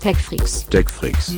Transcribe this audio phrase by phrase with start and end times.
[0.00, 0.66] TechFreaks.
[0.68, 1.36] TechFreaks.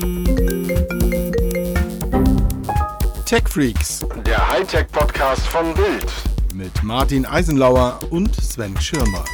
[3.24, 6.12] TechFreaks Der Hightech-Podcast von Bild.
[6.54, 9.24] mit Martin Eisenlauer und Sven Schirmer.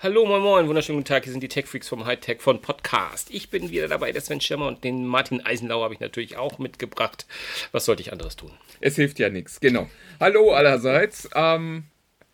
[0.00, 1.24] Hallo, moin, moin, wunderschönen guten Tag.
[1.24, 3.28] Hier sind die Tech-Freaks vom Hightech von Podcast.
[3.30, 6.58] Ich bin wieder dabei, der Sven Schirmer und den Martin Eisenlauer habe ich natürlich auch
[6.58, 7.26] mitgebracht.
[7.72, 8.52] Was sollte ich anderes tun?
[8.80, 9.88] Es hilft ja nichts, genau.
[10.20, 11.28] Hallo allerseits.
[11.34, 11.84] Ähm,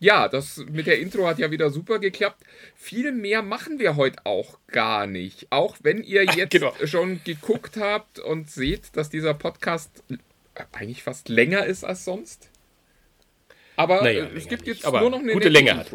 [0.00, 2.44] ja, das mit der Intro hat ja wieder super geklappt.
[2.76, 5.50] Viel mehr machen wir heute auch gar nicht.
[5.50, 6.72] Auch wenn ihr jetzt genau.
[6.84, 10.02] schon geguckt habt und seht, dass dieser Podcast
[10.72, 12.48] eigentlich fast länger ist als sonst.
[13.76, 15.90] Aber Naja, äh, es gibt nicht, jetzt aber nur noch eine gute Länge hat.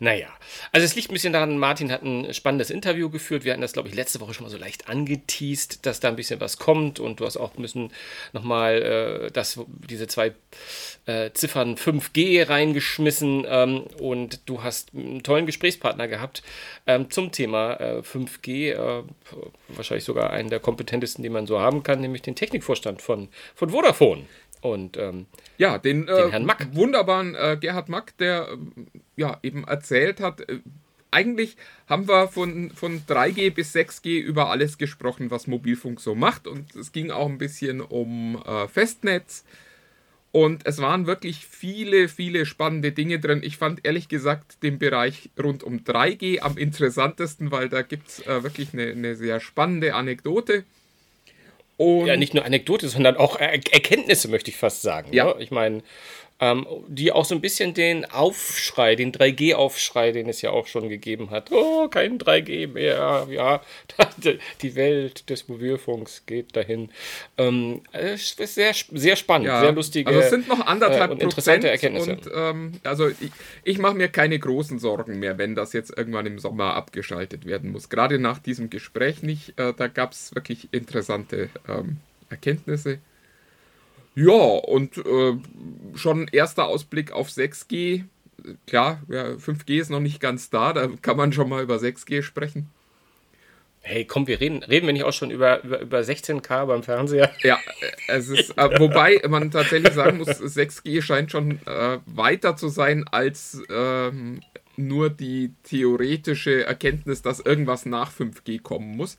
[0.00, 0.28] Naja,
[0.70, 3.44] also es liegt ein bisschen daran, Martin hat ein spannendes Interview geführt.
[3.44, 6.14] Wir hatten das, glaube ich, letzte Woche schon mal so leicht angeteased, dass da ein
[6.14, 7.90] bisschen was kommt und du hast auch müssen
[8.32, 9.58] nochmal äh, das,
[9.90, 10.34] diese zwei
[11.06, 16.44] äh, Ziffern 5G reingeschmissen ähm, und du hast einen tollen Gesprächspartner gehabt
[16.86, 19.02] ähm, zum Thema äh, 5G, äh,
[19.66, 23.70] wahrscheinlich sogar einen der kompetentesten, den man so haben kann, nämlich den Technikvorstand von, von
[23.70, 24.26] Vodafone.
[24.60, 26.68] Und ähm, Ja, den, Den äh, Herrn Mack.
[26.74, 30.60] wunderbaren äh, Gerhard Mack, der ähm, ja eben erzählt hat, äh,
[31.10, 31.56] eigentlich
[31.86, 36.46] haben wir von, von 3G bis 6G über alles gesprochen, was Mobilfunk so macht.
[36.46, 39.44] Und es ging auch ein bisschen um äh, Festnetz.
[40.30, 43.40] Und es waren wirklich viele, viele spannende Dinge drin.
[43.42, 48.26] Ich fand ehrlich gesagt den Bereich rund um 3G am interessantesten, weil da gibt es
[48.26, 50.64] äh, wirklich eine, eine sehr spannende Anekdote.
[51.78, 55.12] Und ja, nicht nur Anekdote, sondern auch er Erkenntnisse, möchte ich fast sagen.
[55.12, 55.26] Ja.
[55.26, 55.36] Ne?
[55.38, 55.82] Ich meine,
[56.40, 60.88] ähm, die auch so ein bisschen den Aufschrei, den 3G-Aufschrei, den es ja auch schon
[60.88, 61.50] gegeben hat.
[61.50, 63.26] Oh, kein 3G mehr.
[63.28, 63.60] Ja,
[64.62, 66.90] die Welt des Mobilfunks geht dahin.
[67.36, 71.22] Ähm, es ist sehr, sehr spannend, sehr lustige Also es sind noch anderthalb äh, und
[71.22, 72.12] interessante Erkenntnisse.
[72.12, 73.30] und ähm, also ich,
[73.64, 77.72] ich mache mir keine großen Sorgen mehr, wenn das jetzt irgendwann im Sommer abgeschaltet werden
[77.72, 77.88] muss.
[77.88, 79.58] Gerade nach diesem Gespräch nicht.
[79.58, 81.96] Äh, da gab es wirklich interessante ähm,
[82.30, 83.00] Erkenntnisse.
[84.18, 85.36] Ja, und äh,
[85.94, 88.02] schon erster Ausblick auf 6G.
[88.66, 92.22] Klar, ja, 5G ist noch nicht ganz da, da kann man schon mal über 6G
[92.22, 92.68] sprechen.
[93.80, 97.30] hey, komm, wir reden, reden wir nicht auch schon über, über, über 16K beim Fernseher?
[97.44, 97.60] Ja,
[98.08, 103.06] es ist, äh, wobei man tatsächlich sagen muss, 6G scheint schon äh, weiter zu sein
[103.08, 104.40] als ähm,
[104.76, 109.16] nur die theoretische Erkenntnis, dass irgendwas nach 5G kommen muss.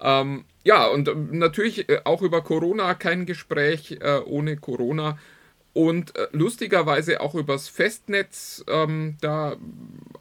[0.00, 5.18] Ähm, ja, und ähm, natürlich äh, auch über Corona kein Gespräch äh, ohne Corona.
[5.72, 9.56] Und äh, lustigerweise auch übers Festnetz, ähm, da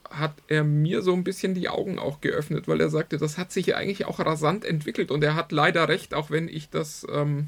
[0.10, 3.52] hat er mir so ein bisschen die Augen auch geöffnet, weil er sagte, das hat
[3.52, 7.06] sich ja eigentlich auch rasant entwickelt und er hat leider recht, auch wenn ich das
[7.12, 7.48] ähm,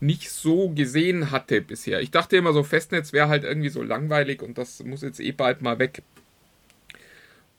[0.00, 2.00] nicht so gesehen hatte bisher.
[2.00, 5.32] Ich dachte immer so, Festnetz wäre halt irgendwie so langweilig und das muss jetzt eh
[5.32, 6.02] bald mal weg.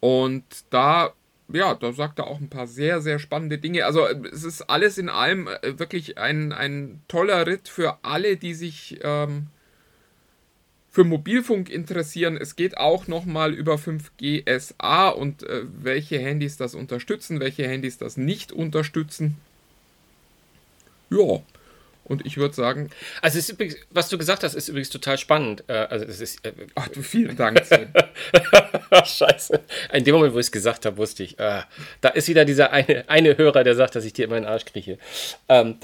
[0.01, 1.13] Und da,
[1.51, 3.85] ja, da sagt er auch ein paar sehr, sehr spannende Dinge.
[3.85, 8.37] Also äh, es ist alles in allem äh, wirklich ein, ein toller Ritt für alle,
[8.37, 9.47] die sich ähm,
[10.89, 12.37] für Mobilfunk interessieren.
[12.37, 17.97] Es geht auch nochmal über 5G SA und äh, welche Handys das unterstützen, welche Handys
[17.97, 19.37] das nicht unterstützen.
[21.09, 21.41] Ja,
[22.03, 22.89] und ich würde sagen,
[23.21, 25.63] Also, übrigens, was du gesagt hast, ist übrigens total spannend.
[25.67, 26.45] Äh, also, es ist.
[26.45, 27.61] Äh, ach du, vielen Dank.
[29.05, 29.59] Scheiße.
[29.91, 31.65] In dem Moment, wo ich es gesagt habe, wusste ich, ah,
[32.01, 34.51] da ist wieder dieser eine, eine Hörer, der sagt, dass ich dir immer in den
[34.51, 34.97] Arsch krieche.
[35.49, 35.77] Ähm,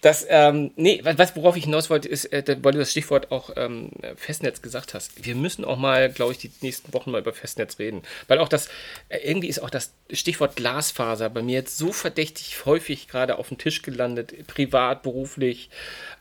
[0.00, 3.50] das, ähm, nee, was, worauf ich hinaus wollte, ist, äh, weil du das Stichwort auch
[3.56, 5.24] ähm, Festnetz gesagt hast.
[5.24, 8.02] Wir müssen auch mal, glaube ich, die nächsten Wochen mal über Festnetz reden.
[8.28, 8.68] Weil auch das,
[9.08, 13.48] äh, irgendwie ist auch das Stichwort Glasfaser bei mir jetzt so verdächtig häufig gerade auf
[13.48, 15.65] dem Tisch gelandet, privat, beruflich.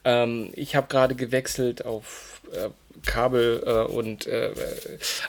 [0.04, 2.70] Ähm, ich habe gerade gewechselt auf äh,
[3.06, 4.52] Kabel äh, und äh,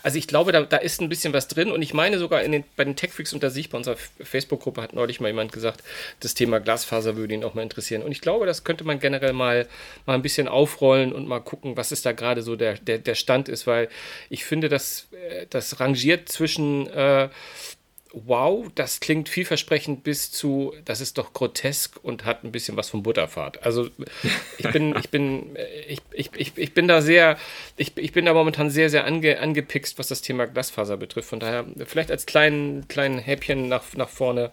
[0.02, 1.70] also ich glaube, da, da ist ein bisschen was drin.
[1.70, 5.20] Und ich meine sogar den, bei den Techfreaks unter sich, bei unserer Facebook-Gruppe hat neulich
[5.20, 5.82] mal jemand gesagt,
[6.20, 8.02] das Thema Glasfaser würde ihn auch mal interessieren.
[8.02, 9.66] Und ich glaube, das könnte man generell mal,
[10.06, 13.14] mal ein bisschen aufrollen und mal gucken, was ist da gerade so der, der, der
[13.14, 13.88] Stand ist, weil
[14.30, 17.28] ich finde, das, äh, das rangiert zwischen äh,
[18.12, 22.90] wow, das klingt vielversprechend bis zu, das ist doch grotesk und hat ein bisschen was
[22.90, 23.62] von Butterfahrt.
[23.64, 23.88] Also
[24.58, 27.38] ich bin, ich bin, äh, ich, ich, ich, ich bin da sehr,
[27.76, 31.28] ich, ich bin da momentan sehr, sehr ange, angepickst, was das Thema Glasfaser betrifft.
[31.28, 34.50] Von daher, vielleicht als kleinen, kleinen Häppchen nach, nach vorne,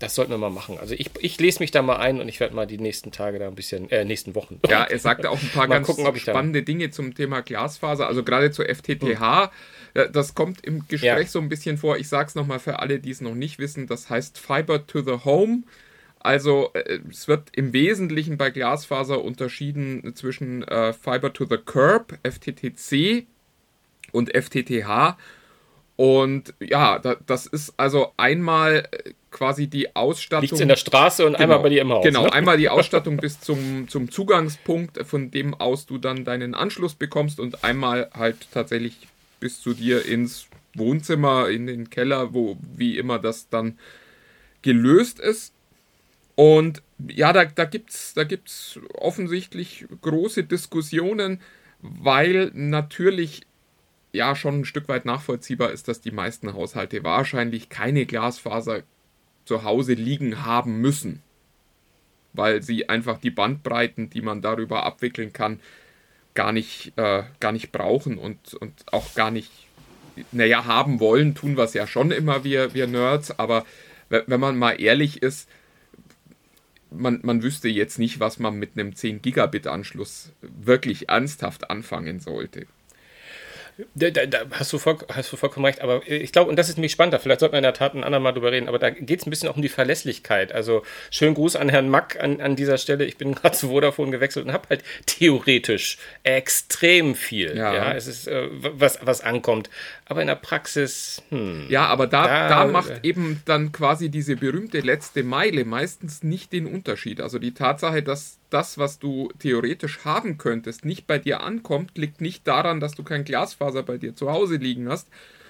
[0.00, 0.78] das sollten wir mal machen.
[0.80, 3.38] Also ich, ich lese mich da mal ein und ich werde mal die nächsten Tage
[3.38, 4.58] da ein bisschen, äh, nächsten Wochen.
[4.68, 8.50] Ja, er sagte auch ein paar ganz gucken, spannende Dinge zum Thema Glasfaser, also gerade
[8.50, 9.52] zur FTTH.
[9.94, 11.24] Äh, Das kommt im Gespräch Ja.
[11.26, 11.96] so ein bisschen vor.
[11.98, 13.86] Ich sage es nochmal für alle, die es noch nicht wissen.
[13.86, 15.62] Das heißt Fiber to the Home.
[16.18, 22.18] Also äh, es wird im Wesentlichen bei Glasfaser unterschieden zwischen äh, Fiber to the Curb,
[22.22, 23.26] FTTC
[24.12, 25.16] und FTTH.
[25.96, 30.42] Und ja, da, das ist also einmal äh, quasi die Ausstattung.
[30.42, 32.04] Liegt's in der Straße und genau, einmal bei dir im Haus.
[32.04, 32.32] Genau, ne?
[32.32, 37.40] einmal die Ausstattung bis zum, zum Zugangspunkt, von dem aus du dann deinen Anschluss bekommst
[37.40, 38.96] und einmal halt tatsächlich
[39.38, 43.78] bis zu dir ins Wohnzimmer, in den Keller, wo wie immer das dann
[44.62, 45.52] gelöst ist.
[46.34, 51.40] Und ja, da, da gibt es da gibt's offensichtlich große Diskussionen,
[51.80, 53.42] weil natürlich
[54.12, 58.82] ja schon ein Stück weit nachvollziehbar ist, dass die meisten Haushalte wahrscheinlich keine Glasfaser
[59.50, 61.24] zu Hause liegen haben müssen,
[62.32, 65.58] weil sie einfach die Bandbreiten, die man darüber abwickeln kann,
[66.34, 69.50] gar nicht, äh, gar nicht brauchen und, und auch gar nicht,
[70.30, 73.64] naja, haben wollen, tun wir es ja schon immer, wir, wir Nerds, aber
[74.08, 75.48] wenn man mal ehrlich ist,
[76.92, 82.20] man, man wüsste jetzt nicht, was man mit einem 10 Gigabit Anschluss wirklich ernsthaft anfangen
[82.20, 82.68] sollte.
[83.94, 86.68] Da, da, da hast, du voll, hast du vollkommen recht, aber ich glaube, und das
[86.68, 88.90] ist nämlich spannender, vielleicht sollten wir in der Tat ein andermal drüber reden, aber da
[88.90, 90.52] geht es ein bisschen auch um die Verlässlichkeit.
[90.52, 93.04] Also schönen Gruß an Herrn Mack an, an dieser Stelle.
[93.04, 97.56] Ich bin gerade zu Vodafone gewechselt und habe halt theoretisch extrem viel.
[97.56, 99.70] Ja, ja es ist, äh, was, was ankommt.
[100.04, 104.36] Aber in der Praxis, hm, Ja, aber da, da, da macht eben dann quasi diese
[104.36, 107.20] berühmte letzte Meile meistens nicht den Unterschied.
[107.20, 112.20] Also die Tatsache, dass das, was du theoretisch haben könntest, nicht bei dir ankommt, liegt
[112.20, 115.08] nicht daran, dass du kein Glasfaser bei dir zu Hause liegen hast,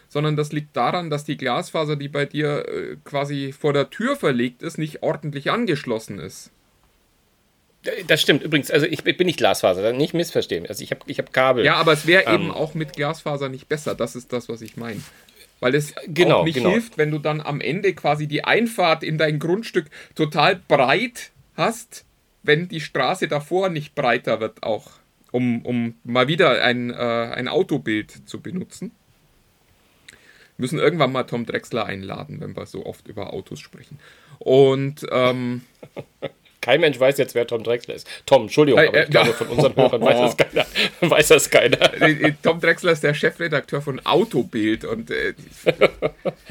[0.09, 4.17] sondern das liegt daran, dass die Glasfaser, die bei dir äh, quasi vor der Tür
[4.17, 6.51] verlegt ist, nicht ordentlich angeschlossen ist.
[8.07, 8.71] Das stimmt übrigens.
[8.71, 10.67] Also ich bin nicht Glasfaser, nicht missverstehen.
[10.67, 11.65] Also ich habe ich hab Kabel.
[11.65, 13.95] Ja, aber es wäre ähm, eben auch mit Glasfaser nicht besser.
[13.95, 15.01] Das ist das, was ich meine.
[15.61, 16.71] Weil es genau, auch nicht genau.
[16.71, 22.05] hilft, wenn du dann am Ende quasi die Einfahrt in dein Grundstück total breit hast,
[22.43, 24.91] wenn die Straße davor nicht breiter wird, auch
[25.33, 28.93] um, um mal wieder ein, äh, ein Autobild zu benutzen.
[30.57, 33.99] Wir müssen irgendwann mal Tom Drexler einladen, wenn wir so oft über Autos sprechen.
[34.39, 35.63] Und ähm,
[36.61, 38.07] kein Mensch weiß jetzt, wer Tom Drexler ist.
[38.27, 40.67] Tom, Entschuldigung, aber ich äh, glaube, von unseren Hörern weiß das keiner.
[41.01, 41.79] weiß das keiner.
[42.01, 45.35] Äh, äh, Tom Drexler ist der Chefredakteur von Autobild und äh,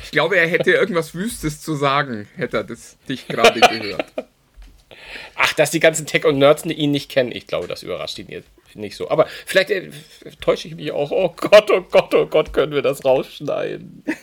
[0.03, 4.05] ich glaube, er hätte irgendwas Wüstes zu sagen, hätte er das dich gerade gehört.
[5.35, 8.27] Ach, dass die ganzen Tech- und Nerds ihn nicht kennen, ich glaube, das überrascht ihn
[8.29, 9.09] jetzt nicht so.
[9.09, 9.89] Aber vielleicht äh,
[10.41, 11.11] täusche ich mich auch.
[11.11, 14.03] Oh Gott, oh Gott, oh Gott, können wir das rausschneiden?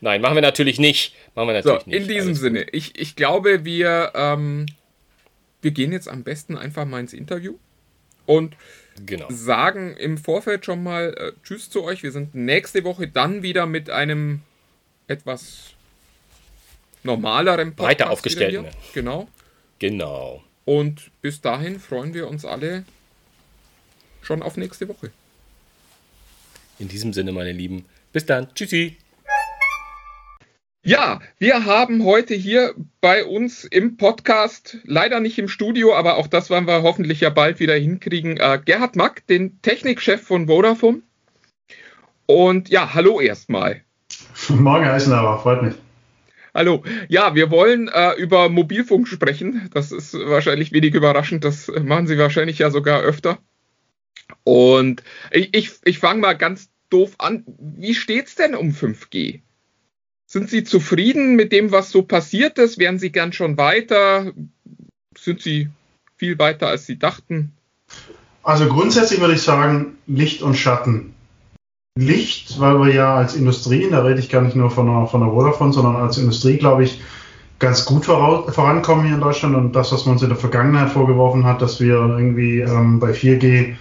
[0.00, 1.14] Nein, machen wir natürlich nicht.
[1.34, 2.02] Machen wir natürlich so, nicht.
[2.02, 4.66] In diesem Sinne, ich, ich glaube, wir, ähm,
[5.62, 7.54] wir gehen jetzt am besten einfach mal ins Interview
[8.26, 8.56] und
[9.04, 9.26] genau.
[9.30, 12.02] sagen im Vorfeld schon mal äh, Tschüss zu euch.
[12.02, 14.42] Wir sind nächste Woche dann wieder mit einem
[15.08, 15.75] etwas
[17.06, 18.66] normaleren Podcast Breiter aufgestellten.
[18.92, 19.28] Genau.
[19.78, 20.42] Genau.
[20.64, 22.84] Und bis dahin freuen wir uns alle
[24.20, 25.10] schon auf nächste Woche.
[26.78, 28.52] In diesem Sinne, meine Lieben, bis dann.
[28.54, 28.98] Tschüssi.
[30.82, 36.28] Ja, wir haben heute hier bei uns im Podcast, leider nicht im Studio, aber auch
[36.28, 41.02] das werden wir hoffentlich ja bald wieder hinkriegen, äh, Gerhard Mack, den Technikchef von Vodafone.
[42.26, 43.82] Und ja, hallo erstmal.
[44.48, 45.74] Morgen, Eisenhower, freut mich.
[46.56, 46.82] Hallo.
[47.08, 49.68] Ja, wir wollen äh, über Mobilfunk sprechen.
[49.74, 51.44] Das ist wahrscheinlich wenig überraschend.
[51.44, 53.36] Das machen Sie wahrscheinlich ja sogar öfter.
[54.42, 57.44] Und ich, ich, ich fange mal ganz doof an.
[57.58, 59.40] Wie steht's denn um 5G?
[60.24, 62.78] Sind Sie zufrieden mit dem, was so passiert ist?
[62.78, 64.32] Wären Sie gern schon weiter?
[65.14, 65.68] Sind Sie
[66.16, 67.52] viel weiter, als Sie dachten?
[68.42, 71.15] Also grundsätzlich würde ich sagen, Licht und Schatten.
[71.96, 75.22] Licht, weil wir ja als Industrie, da rede ich gar nicht nur von der, von
[75.22, 77.00] der Vodafone, sondern als Industrie, glaube ich,
[77.58, 81.44] ganz gut vorankommen hier in Deutschland und das, was man uns in der Vergangenheit vorgeworfen
[81.44, 83.76] hat, dass wir irgendwie ähm, bei 4G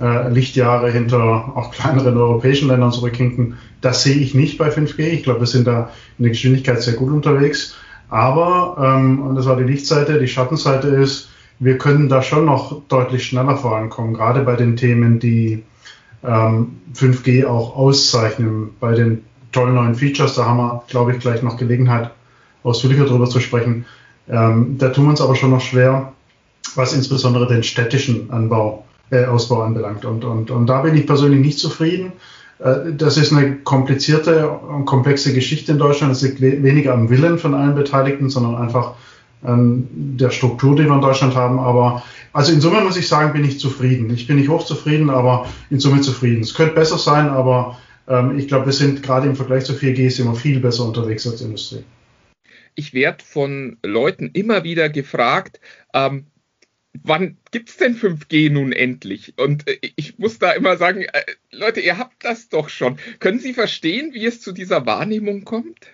[0.00, 5.00] äh, Lichtjahre hinter auch kleineren europäischen Ländern zurückhinken, das sehe ich nicht bei 5G.
[5.00, 7.76] Ich glaube, wir sind da in der Geschwindigkeit sehr gut unterwegs.
[8.08, 11.28] Aber, ähm, und das war die Lichtseite, die Schattenseite ist,
[11.60, 15.62] wir können da schon noch deutlich schneller vorankommen, gerade bei den Themen, die
[16.24, 18.70] ähm, 5G auch auszeichnen.
[18.80, 22.10] Bei den tollen neuen Features, da haben wir, glaube ich, gleich noch Gelegenheit,
[22.62, 23.84] ausführlicher darüber zu sprechen.
[24.28, 26.12] Ähm, da tun wir uns aber schon noch schwer,
[26.74, 30.04] was insbesondere den städtischen Anbau, äh, Ausbau anbelangt.
[30.04, 32.12] Und, und, und da bin ich persönlich nicht zufrieden.
[32.58, 36.12] Äh, das ist eine komplizierte und komplexe Geschichte in Deutschland.
[36.12, 38.94] Es liegt weniger am Willen von allen Beteiligten, sondern einfach
[39.42, 41.58] an der Struktur, die wir in Deutschland haben.
[41.58, 44.10] Aber also in Summe muss ich sagen, bin ich zufrieden.
[44.10, 46.42] Ich bin nicht hochzufrieden, aber in Summe zufrieden.
[46.42, 47.78] Es könnte besser sein, aber
[48.08, 51.40] ähm, ich glaube, wir sind gerade im Vergleich zu 4G immer viel besser unterwegs als
[51.40, 51.84] Industrie.
[52.74, 55.60] Ich werde von Leuten immer wieder gefragt,
[55.92, 56.26] ähm,
[57.02, 59.34] wann gibt's denn 5G nun endlich?
[59.38, 62.98] Und äh, ich muss da immer sagen, äh, Leute, ihr habt das doch schon.
[63.18, 65.86] Können Sie verstehen, wie es zu dieser Wahrnehmung kommt?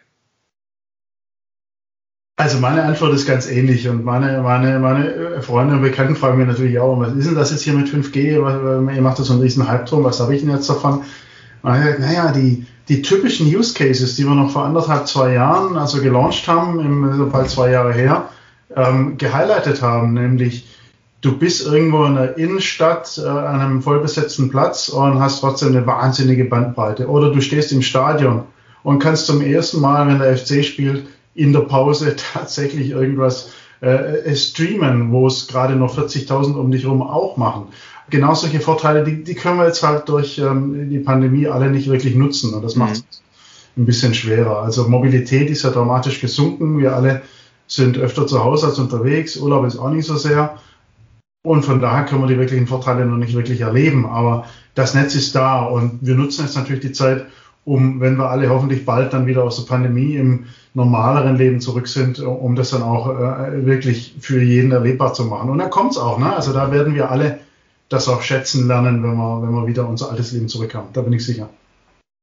[2.38, 6.37] Also meine Antwort ist ganz ähnlich und meine, meine, meine äh, Freunde und Bekannten fragen
[6.37, 8.95] mir natürlich auch, was ist denn das jetzt hier mit 5G?
[8.95, 11.02] Ihr macht da so einen riesen drum, was habe ich denn jetzt davon?
[11.62, 16.47] Naja, die, die typischen Use Cases, die wir noch vor anderthalb, zwei Jahren, also gelauncht
[16.47, 18.28] haben, im, bald zwei Jahre her,
[18.76, 20.69] ähm, gehighlightet haben, nämlich
[21.23, 25.87] du bist irgendwo in der Innenstadt äh, an einem vollbesetzten Platz und hast trotzdem eine
[25.87, 27.09] wahnsinnige Bandbreite.
[27.09, 28.43] Oder du stehst im Stadion
[28.83, 33.50] und kannst zum ersten Mal, wenn der FC spielt, in der Pause tatsächlich irgendwas
[33.81, 37.69] äh, streamen, wo es gerade noch 40.000 um dich herum auch machen.
[38.09, 41.90] Genau solche Vorteile, die, die können wir jetzt halt durch ähm, die Pandemie alle nicht
[41.90, 43.00] wirklich nutzen und das macht es
[43.75, 43.83] mhm.
[43.83, 44.62] ein bisschen schwerer.
[44.62, 46.78] Also Mobilität ist ja dramatisch gesunken.
[46.78, 47.23] Wir alle
[47.66, 49.37] sind öfter zu Hause als unterwegs.
[49.37, 50.57] Urlaub ist auch nicht so sehr.
[51.45, 54.07] Und von daher können wir die wirklichen Vorteile noch nicht wirklich erleben.
[54.07, 57.26] Aber das Netz ist da und wir nutzen jetzt natürlich die Zeit,
[57.66, 61.88] um, wenn wir alle hoffentlich bald dann wieder aus der Pandemie im normaleren Leben zurück
[61.88, 65.50] sind, um das dann auch äh, wirklich für jeden erlebbar zu machen.
[65.50, 66.18] Und da kommt es auch.
[66.18, 66.35] Ne?
[66.35, 67.40] Also da werden wir alle
[67.88, 70.90] das auch schätzen lernen, wenn wir, wenn wir wieder unser altes Leben zurückhaben.
[70.92, 71.49] Da bin ich sicher.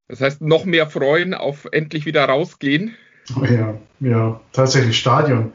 [0.08, 2.96] Das heißt, noch mehr freuen auf endlich wieder rausgehen.
[3.40, 5.54] Oh ja, ja, tatsächlich Stadion.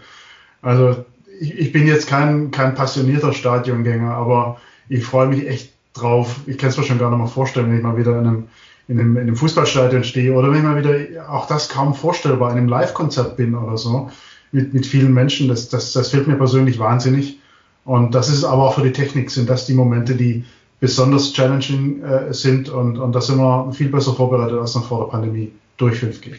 [0.63, 1.05] Also
[1.41, 6.41] ich, ich bin jetzt kein, kein passionierter Stadiongänger, aber ich freue mich echt drauf.
[6.47, 8.49] Ich kann es mir schon gar nicht mal vorstellen, wenn ich mal wieder in einem,
[8.89, 12.51] in einem, in einem Fußballstadion stehe oder wenn ich mal wieder auch das kaum vorstellbar
[12.53, 14.11] in einem Live-Konzert bin oder so
[14.51, 15.49] mit, mit vielen Menschen.
[15.49, 17.39] Das, das, das fehlt mir persönlich wahnsinnig.
[17.85, 20.45] Und das ist aber auch für die Technik, sind das die Momente, die
[20.81, 25.05] besonders challenging äh, sind und, und da sind wir viel besser vorbereitet als noch vor
[25.05, 26.35] der Pandemie durch 5G.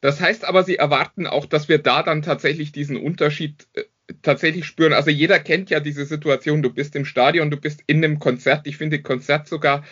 [0.00, 3.82] Das heißt aber, Sie erwarten auch, dass wir da dann tatsächlich diesen Unterschied äh,
[4.22, 4.92] tatsächlich spüren.
[4.92, 8.66] Also jeder kennt ja diese Situation, du bist im Stadion, du bist in einem Konzert.
[8.66, 9.82] Ich finde Konzert sogar,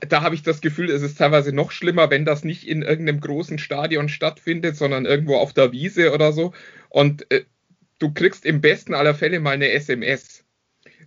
[0.00, 3.20] da habe ich das Gefühl, es ist teilweise noch schlimmer, wenn das nicht in irgendeinem
[3.20, 6.52] großen Stadion stattfindet, sondern irgendwo auf der Wiese oder so.
[6.88, 7.44] Und äh,
[7.98, 10.44] du kriegst im besten aller Fälle mal eine SMS.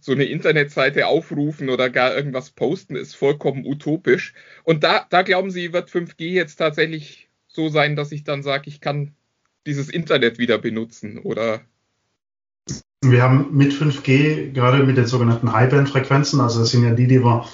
[0.02, 4.34] So eine Internetseite aufrufen oder gar irgendwas posten ist vollkommen utopisch.
[4.64, 8.70] Und da, da glauben Sie, wird 5G jetzt tatsächlich so sein, dass ich dann sage,
[8.70, 9.16] ich kann
[9.66, 11.62] dieses Internet wieder benutzen oder
[13.02, 17.24] wir haben mit 5G, gerade mit den sogenannten High-Band-Frequenzen, also das sind ja die, die
[17.24, 17.46] wir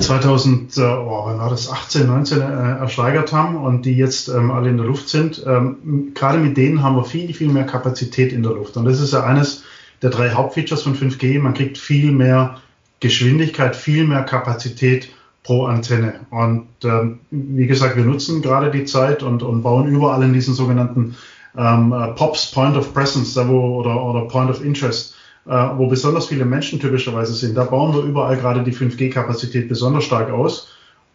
[0.00, 4.70] 2000, äh, oh, war das, 18, 19 äh, ersteigert haben und die jetzt ähm, alle
[4.70, 5.44] in der Luft sind.
[5.46, 8.76] Ähm, gerade mit denen haben wir viel, viel mehr Kapazität in der Luft.
[8.76, 9.62] Und das ist ja eines
[10.02, 11.38] der drei Hauptfeatures von 5G.
[11.38, 12.60] Man kriegt viel mehr
[12.98, 15.10] Geschwindigkeit, viel mehr Kapazität
[15.44, 16.26] pro Antenne.
[16.30, 20.54] Und ähm, wie gesagt, wir nutzen gerade die Zeit und, und bauen überall in diesen
[20.54, 21.14] sogenannten
[21.56, 25.14] ähm, äh, Pops Point of Presence da wo, oder, oder Point of Interest,
[25.46, 27.56] äh, wo besonders viele Menschen typischerweise sind.
[27.56, 30.68] Da bauen wir überall gerade die 5G-Kapazität besonders stark aus.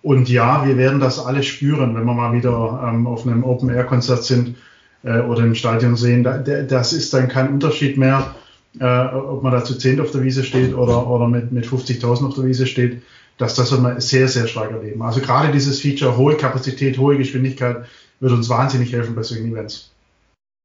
[0.04, 4.24] Und ja, wir werden das alle spüren, wenn wir mal wieder ähm, auf einem Open-Air-Konzert
[4.24, 4.56] sind
[5.04, 6.24] äh, oder im Stadion sehen.
[6.24, 8.36] Da, der, das ist dann kein Unterschied mehr,
[8.80, 12.28] äh, ob man da zu 10 auf der Wiese steht oder, oder mit, mit 50.000
[12.28, 13.02] auf der Wiese steht.
[13.38, 15.02] Dass das wird man sehr, sehr stark erleben.
[15.04, 17.86] Also gerade dieses Feature, hohe Kapazität, hohe Geschwindigkeit,
[18.20, 19.92] wird uns wahnsinnig helfen bei solchen Events.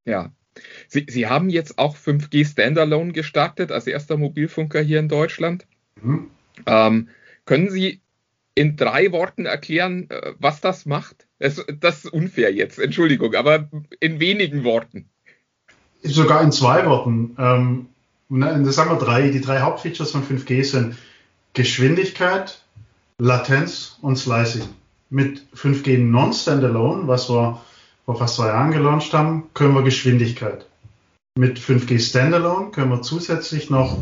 [0.04, 0.32] Ja.
[0.88, 5.66] Sie, Sie haben jetzt auch 5G Standalone gestartet als erster Mobilfunker hier in Deutschland.
[6.00, 6.30] Mhm.
[6.66, 7.08] Ähm,
[7.44, 8.00] können Sie
[8.54, 11.26] in drei Worten erklären, äh, was das macht?
[11.38, 13.68] Das, das, ist unfair jetzt, Entschuldigung, aber
[13.98, 15.08] in wenigen Worten.
[16.02, 17.36] Sogar in zwei Worten.
[17.38, 17.86] Ähm,
[18.64, 19.30] das sagen wir drei.
[19.30, 20.96] Die drei Hauptfeatures von 5G sind
[21.54, 22.62] Geschwindigkeit,
[23.18, 24.68] Latenz und Slicing.
[25.10, 27.60] Mit 5G Non-Standalone, was wir
[28.04, 30.66] vor fast zwei Jahren gelauncht haben, können wir Geschwindigkeit.
[31.38, 33.98] Mit 5G Standalone können wir zusätzlich noch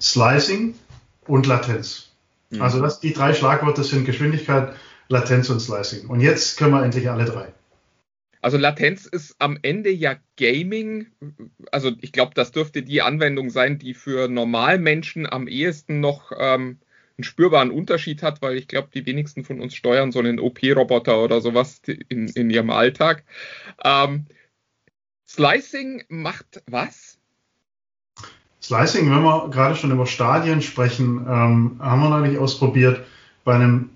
[0.00, 0.74] Slicing
[1.26, 2.10] und Latenz.
[2.50, 2.62] Mhm.
[2.62, 4.74] Also das, die drei Schlagworte sind Geschwindigkeit,
[5.08, 6.06] Latenz und Slicing.
[6.06, 7.52] Und jetzt können wir endlich alle drei.
[8.40, 11.06] Also Latenz ist am Ende ja Gaming.
[11.72, 16.78] Also ich glaube, das dürfte die Anwendung sein, die für Normalmenschen am ehesten noch ähm,
[17.16, 21.22] einen spürbaren Unterschied hat, weil ich glaube, die wenigsten von uns steuern so einen OP-Roboter
[21.22, 23.24] oder sowas in, in ihrem Alltag.
[23.82, 24.26] Ähm,
[25.28, 27.18] Slicing macht was?
[28.60, 33.04] Slicing, wenn wir gerade schon über Stadien sprechen, ähm, haben wir neulich ausprobiert
[33.44, 33.90] bei einem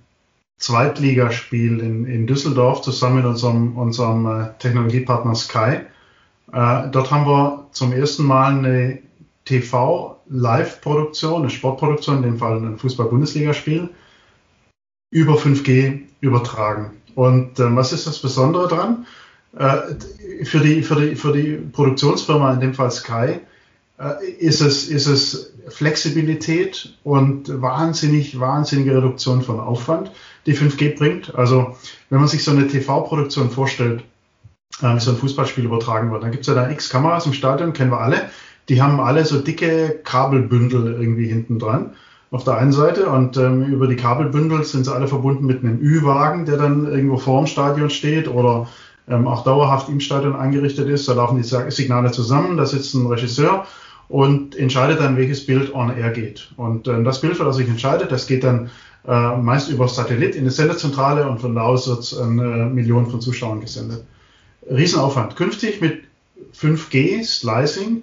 [0.59, 5.81] Zweitligaspiel in, in Düsseldorf zusammen mit unserem, unserem äh, Technologiepartner Sky.
[6.53, 8.99] Äh, dort haben wir zum ersten Mal eine
[10.29, 13.91] TV-Live-Produktion, eine Sportproduktion, in dem Fall ein Fußball-Bundesligaspiel,
[15.11, 16.93] über 5G übertragen.
[17.15, 19.07] Und äh, was ist das Besondere dran?
[19.57, 23.41] Äh, für, die, für, die, für die Produktionsfirma, in dem Fall Sky,
[23.99, 30.13] äh, ist, es, ist es Flexibilität und wahnsinnig, wahnsinnige Reduktion von Aufwand,
[30.47, 31.35] die 5G bringt.
[31.35, 31.77] Also
[32.11, 34.05] wenn man sich so eine TV-Produktion vorstellt,
[34.83, 37.33] äh, wie so ein Fußballspiel übertragen wird, dann gibt es ja da x Kameras im
[37.33, 38.31] Stadion, kennen wir alle.
[38.69, 41.93] Die haben alle so dicke Kabelbündel irgendwie hinten dran
[42.31, 45.81] auf der einen Seite und ähm, über die Kabelbündel sind sie alle verbunden mit einem
[45.81, 48.69] Ü-Wagen, der dann irgendwo vor dem Stadion steht oder
[49.09, 51.09] ähm, auch dauerhaft im Stadion eingerichtet ist.
[51.09, 53.67] Da laufen die Signale zusammen, da sitzt ein Regisseur
[54.09, 56.53] und entscheidet dann, welches Bild on air geht.
[56.57, 58.71] Und ähm, das Bild, das sich entscheidet, das geht dann
[59.07, 63.07] äh, meist über Satellit in die Sendezentrale und von da aus wird an äh, Millionen
[63.07, 64.05] von Zuschauern gesendet.
[64.71, 65.37] Riesenaufwand.
[65.37, 66.03] Künftig mit
[66.55, 68.03] 5G Slicing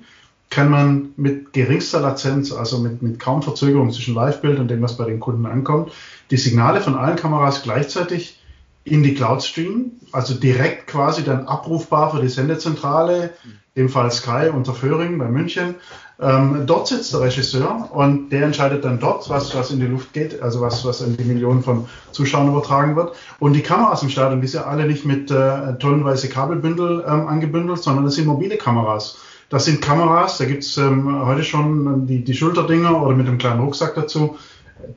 [0.56, 4.96] kann man mit geringster Latenz, also mit, mit kaum Verzögerung zwischen Live-Bild und dem, was
[4.96, 5.92] bei den Kunden ankommt,
[6.32, 8.40] die Signale von allen Kameras gleichzeitig
[8.86, 13.32] in die Cloud streamen, also direkt quasi dann abrufbar für die Sendezentrale,
[13.76, 15.76] dem Fall Sky unter Föhring bei München.
[16.22, 20.14] Ähm, dort sitzt der Regisseur und der entscheidet dann dort, was, was in die Luft
[20.14, 23.14] geht, also was, was in die Millionen von Zuschauern übertragen wird.
[23.40, 27.28] Und die Kameras im Stadion, die sind ja alle nicht mit äh, tonnenweise Kabelbündel ähm,
[27.28, 29.18] angebündelt, sondern das sind mobile Kameras.
[29.50, 33.62] Das sind Kameras, da gibt's ähm, heute schon die, die Schulterdinger oder mit einem kleinen
[33.62, 34.38] Rucksack dazu.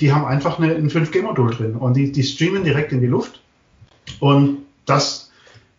[0.01, 3.41] Die haben einfach eine, ein 5G-Modul drin und die, die streamen direkt in die Luft.
[4.21, 5.31] Und das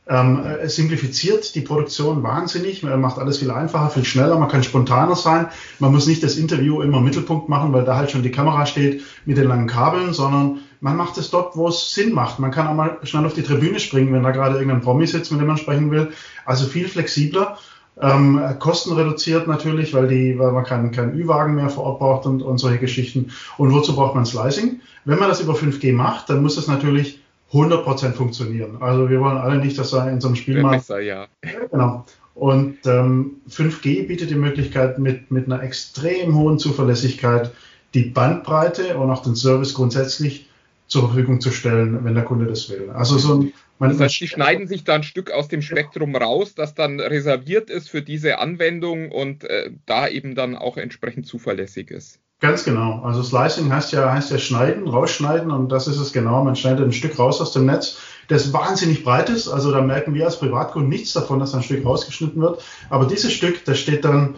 [0.09, 5.15] ähm, simplifiziert die Produktion wahnsinnig, man macht alles viel einfacher, viel schneller, man kann spontaner
[5.15, 5.47] sein.
[5.77, 8.65] Man muss nicht das Interview immer im Mittelpunkt machen, weil da halt schon die Kamera
[8.65, 12.39] steht mit den langen Kabeln, sondern man macht es dort, wo es Sinn macht.
[12.39, 15.31] Man kann auch mal schnell auf die Tribüne springen, wenn da gerade irgendein Promi sitzt,
[15.31, 16.11] mit dem man sprechen will.
[16.45, 17.57] Also viel flexibler.
[18.01, 22.25] Ähm, Kosten reduziert natürlich, weil, die, weil man keinen, keinen Ü-Wagen mehr vor Ort braucht
[22.25, 23.31] und, und solche Geschichten.
[23.57, 24.79] Und wozu braucht man Slicing?
[25.05, 28.77] Wenn man das über 5G macht, dann muss es natürlich 100% funktionieren.
[28.79, 30.77] Also wir wollen alle nicht, dass da in so einem Spiel mal...
[30.77, 31.27] Besser, ja.
[31.71, 32.05] Genau.
[32.35, 37.51] Und ähm, 5G bietet die Möglichkeit, mit, mit einer extrem hohen Zuverlässigkeit
[37.93, 40.48] die Bandbreite und auch den Service grundsätzlich
[40.89, 42.89] zur Verfügung zu stellen, wenn der Kunde das will.
[42.89, 46.13] Also so ein man, das heißt, die schneiden sich da ein Stück aus dem Spektrum
[46.13, 51.25] raus, das dann reserviert ist für diese Anwendung und äh, da eben dann auch entsprechend
[51.25, 52.19] zuverlässig ist.
[52.41, 53.01] Ganz genau.
[53.03, 56.43] Also Slicing heißt ja, heißt ja schneiden, rausschneiden und das ist es genau.
[56.43, 59.47] Man schneidet ein Stück raus aus dem Netz, das wahnsinnig breit ist.
[59.47, 62.61] Also da merken wir als Privatkunden nichts davon, dass ein Stück rausgeschnitten wird.
[62.89, 64.35] Aber dieses Stück, das steht dann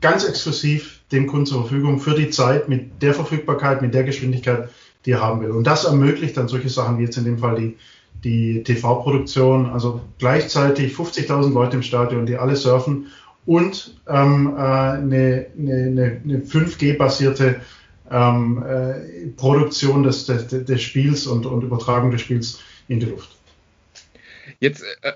[0.00, 4.70] ganz exklusiv dem Kunden zur Verfügung für die Zeit mit der Verfügbarkeit, mit der Geschwindigkeit,
[5.06, 5.50] die haben will.
[5.50, 7.76] Und das ermöglicht dann solche Sachen wie jetzt in dem Fall die
[8.24, 13.06] die TV-Produktion, also gleichzeitig 50.000 Leute im Stadion, die alle surfen
[13.46, 17.60] und ähm, äh, eine, eine, eine 5G-basierte
[18.10, 23.30] ähm, äh, Produktion des, des, des Spiels und, und Übertragung des Spiels in die Luft.
[24.58, 25.12] Jetzt äh,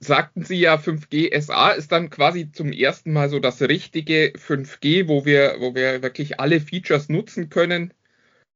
[0.00, 5.06] sagten Sie ja, 5G SA ist dann quasi zum ersten Mal so das richtige 5G,
[5.06, 7.92] wo wir, wo wir wirklich alle Features nutzen können,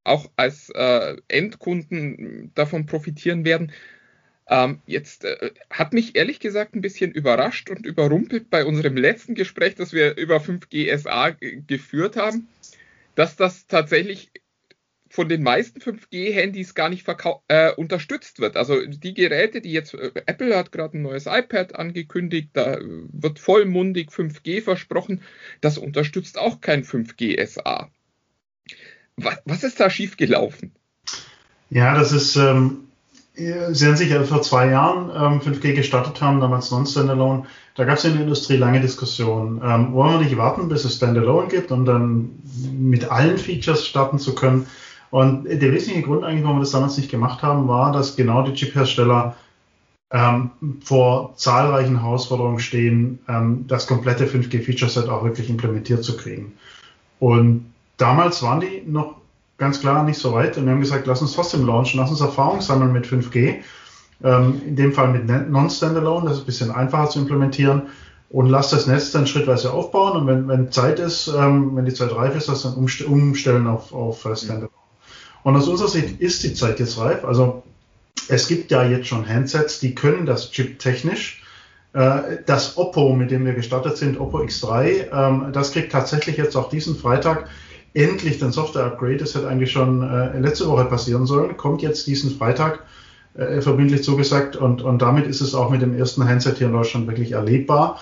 [0.03, 3.71] auch als äh, Endkunden davon profitieren werden.
[4.47, 9.35] Ähm, jetzt äh, hat mich ehrlich gesagt ein bisschen überrascht und überrumpelt bei unserem letzten
[9.35, 11.35] Gespräch, das wir über 5G SA
[11.67, 12.47] geführt haben,
[13.15, 14.31] dass das tatsächlich
[15.13, 17.07] von den meisten 5G-Handys gar nicht
[17.47, 18.57] äh, unterstützt wird.
[18.57, 23.37] Also die Geräte, die jetzt, äh, Apple hat gerade ein neues iPad angekündigt, da wird
[23.37, 25.21] vollmundig 5G versprochen,
[25.61, 27.91] das unterstützt auch kein 5G SA.
[29.17, 30.71] Was, was ist da schiefgelaufen?
[31.69, 32.83] Ja, das ist, ähm,
[33.35, 37.45] Sie haben sich ja vor zwei Jahren ähm, 5G gestartet haben, damals Non-Standalone.
[37.75, 39.59] Da gab es in der Industrie lange Diskussionen.
[39.63, 42.29] Ähm, wollen wir nicht warten, bis es Standalone gibt, um dann
[42.71, 44.67] mit allen Features starten zu können?
[45.09, 48.43] Und der wesentliche Grund eigentlich, warum wir das damals nicht gemacht haben, war, dass genau
[48.43, 49.35] die Chip-Hersteller
[50.11, 50.51] ähm,
[50.83, 56.53] vor zahlreichen Herausforderungen stehen, ähm, das komplette 5G-Feature-Set auch wirklich implementiert zu kriegen.
[57.19, 59.15] Und damals waren die noch
[59.57, 60.57] ganz klar nicht so weit.
[60.57, 63.61] Und wir haben gesagt, lass uns trotzdem launchen, lass uns Erfahrung sammeln mit 5G.
[64.23, 67.83] Ähm, in dem Fall mit Non-Standalone, das ist ein bisschen einfacher zu implementieren.
[68.29, 70.17] Und lass das Netz dann schrittweise aufbauen.
[70.17, 73.93] Und wenn, wenn Zeit ist, ähm, wenn die Zeit reif ist, das dann umstellen auf,
[73.93, 74.69] auf äh, Standalone.
[75.43, 77.23] Und aus unserer Sicht ist die Zeit jetzt reif.
[77.23, 77.63] Also
[78.29, 81.43] es gibt ja jetzt schon Handsets, die können das Chip technisch.
[81.93, 86.55] Äh, das Oppo, mit dem wir gestartet sind, Oppo X3, ähm, das kriegt tatsächlich jetzt
[86.55, 87.49] auch diesen Freitag
[87.93, 92.31] endlich den Software-Upgrade, das hätte eigentlich schon äh, letzte Woche passieren sollen, kommt jetzt diesen
[92.31, 92.83] Freitag
[93.35, 96.73] äh, verbindlich zugesagt und, und damit ist es auch mit dem ersten Handset hier in
[96.73, 97.99] Deutschland wirklich erlebbar.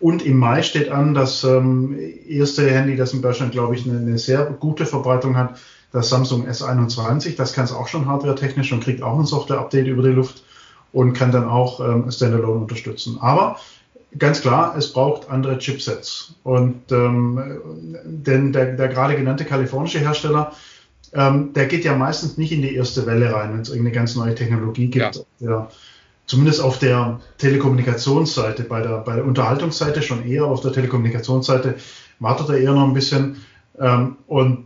[0.00, 3.98] Und im Mai steht an, das ähm, erste Handy, das in Deutschland, glaube ich, eine,
[3.98, 5.58] eine sehr gute Verbreitung hat,
[5.92, 7.36] das Samsung S21.
[7.36, 10.42] Das kann es auch schon hardware-technisch und kriegt auch ein Software-Update über die Luft
[10.92, 13.18] und kann dann auch ähm, Standalone unterstützen.
[13.20, 13.56] Aber
[14.18, 16.34] Ganz klar, es braucht andere Chipsets.
[16.44, 20.52] Und ähm, denn der, der gerade genannte kalifornische Hersteller,
[21.12, 24.14] ähm, der geht ja meistens nicht in die erste Welle rein, wenn es irgendeine ganz
[24.16, 25.16] neue Technologie gibt.
[25.16, 25.22] Ja.
[25.40, 25.70] Der,
[26.26, 31.74] zumindest auf der Telekommunikationsseite, bei der, bei der Unterhaltungsseite schon eher, aber auf der Telekommunikationsseite
[32.18, 33.36] wartet er eher noch ein bisschen.
[33.78, 34.64] Ähm, und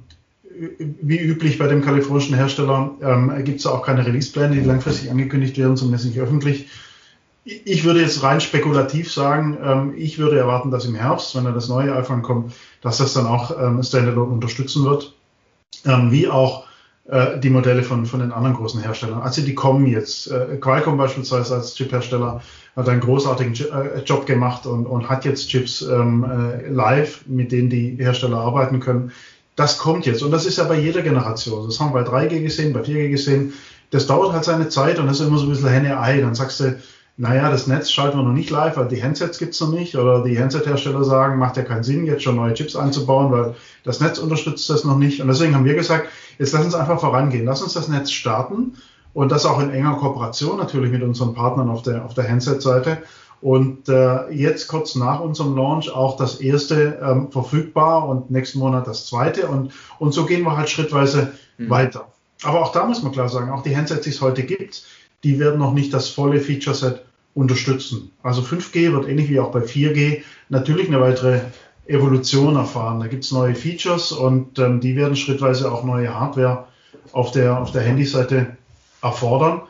[1.01, 5.57] wie üblich bei dem kalifornischen Hersteller ähm, gibt es auch keine Release-Pläne, die langfristig angekündigt
[5.57, 6.69] werden, zumindest nicht öffentlich
[7.49, 11.55] ich würde jetzt rein spekulativ sagen, ähm, ich würde erwarten, dass im Herbst, wenn dann
[11.55, 15.15] das neue iPhone kommt, dass das dann auch ähm, Standalone unterstützen wird,
[15.87, 16.67] ähm, wie auch
[17.09, 19.23] äh, die Modelle von, von den anderen großen Herstellern.
[19.23, 20.31] Also die kommen jetzt.
[20.31, 22.43] Äh, Qualcomm beispielsweise als Chip-Hersteller
[22.77, 27.51] hat einen großartigen äh, Job gemacht und, und hat jetzt Chips ähm, äh, live, mit
[27.51, 29.13] denen die Hersteller arbeiten können.
[29.57, 31.67] Das kommt jetzt und das ist ja bei jeder Generation.
[31.67, 33.55] Das haben wir bei 3G gesehen, bei 4G gesehen.
[33.91, 36.21] Das dauert halt seine Zeit und das ist immer so ein bisschen Henne-Ei.
[36.21, 36.79] Dann sagst du,
[37.21, 39.97] naja, das Netz schalten wir noch nicht live, weil die Handsets gibt's noch nicht.
[39.97, 43.99] Oder die Handset-Hersteller sagen, macht ja keinen Sinn, jetzt schon neue Chips einzubauen, weil das
[43.99, 45.21] Netz unterstützt das noch nicht.
[45.21, 47.45] Und deswegen haben wir gesagt, jetzt lass uns einfach vorangehen.
[47.45, 48.75] Lass uns das Netz starten
[49.15, 52.99] und das auch in enger Kooperation natürlich mit unseren Partnern auf der, auf der Handset-Seite.
[53.41, 58.87] Und äh, jetzt kurz nach unserem Launch auch das erste ähm, verfügbar und nächsten Monat
[58.87, 59.49] das zweite.
[59.49, 61.69] Und, und so gehen wir halt schrittweise mhm.
[61.69, 62.07] weiter.
[62.45, 64.85] Aber auch da muss man klar sagen, auch die Handsets, die es heute gibt,
[65.25, 67.08] die werden noch nicht das volle Feature-Set
[67.39, 68.11] unterstützen.
[68.23, 71.41] Also 5G wird ähnlich wie auch bei 4G natürlich eine weitere
[71.87, 72.99] Evolution erfahren.
[72.99, 76.67] Da gibt es neue Features und ähm, die werden schrittweise auch neue Hardware
[77.13, 78.57] auf der, auf der Handyseite
[79.03, 79.63] erfordern.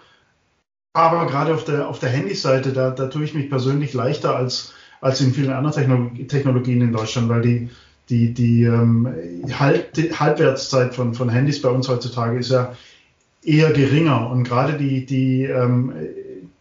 [0.94, 4.72] Aber gerade auf der, auf der Handyseite, da, da tue ich mich persönlich leichter als,
[5.02, 7.68] als in vielen anderen Technolog Technologien in Deutschland, weil die,
[8.08, 9.06] die, die, ähm,
[9.58, 12.74] halt, die Halbwertszeit von, von Handys bei uns heutzutage ist ja
[13.44, 14.30] eher geringer.
[14.30, 15.92] Und gerade die, die, ähm,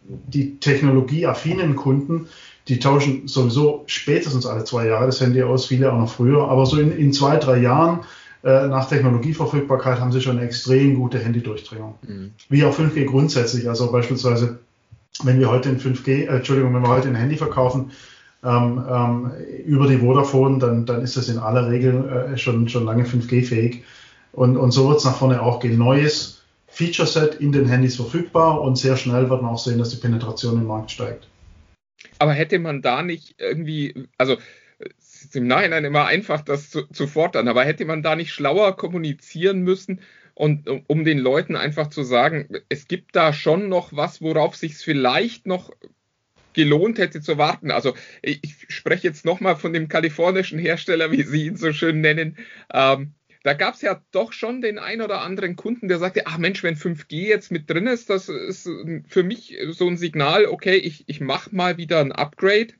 [0.08, 2.28] die technologieaffinen Kunden,
[2.68, 6.48] die tauschen sowieso spätestens alle zwei Jahre das Handy aus, viele auch noch früher.
[6.48, 8.00] Aber so in, in zwei, drei Jahren
[8.44, 11.94] äh, nach Technologieverfügbarkeit haben sie schon eine extrem gute Handydurchdringung.
[12.06, 12.32] Mhm.
[12.48, 13.68] Wie auch 5G grundsätzlich.
[13.68, 14.60] Also beispielsweise,
[15.22, 17.90] wenn wir heute ein 5G, äh, Entschuldigung, wenn wir heute ein Handy verkaufen,
[18.44, 19.32] ähm, ähm,
[19.66, 23.82] über die Vodafone, dann, dann ist das in aller Regel äh, schon, schon lange 5G-fähig.
[24.32, 25.78] Und, und so wird es nach vorne auch gehen.
[25.78, 26.37] Neues
[26.78, 30.58] Feature-Set in den Handys verfügbar und sehr schnell wird man auch sehen, dass die Penetration
[30.58, 31.26] im Markt steigt.
[32.20, 34.36] Aber hätte man da nicht irgendwie, also
[34.78, 38.30] es ist im Nachhinein immer einfach, das zu, zu fordern, aber hätte man da nicht
[38.30, 40.00] schlauer kommunizieren müssen
[40.34, 44.76] und um den Leuten einfach zu sagen, es gibt da schon noch was, worauf sich
[44.76, 45.72] vielleicht noch
[46.52, 47.72] gelohnt hätte zu warten.
[47.72, 52.00] Also ich, ich spreche jetzt nochmal von dem kalifornischen Hersteller, wie Sie ihn so schön
[52.00, 52.36] nennen.
[52.72, 56.38] Ähm, da gab es ja doch schon den ein oder anderen Kunden, der sagte, ach
[56.38, 58.68] Mensch, wenn 5G jetzt mit drin ist, das ist
[59.06, 62.74] für mich so ein Signal, okay, ich, ich mache mal wieder ein Upgrade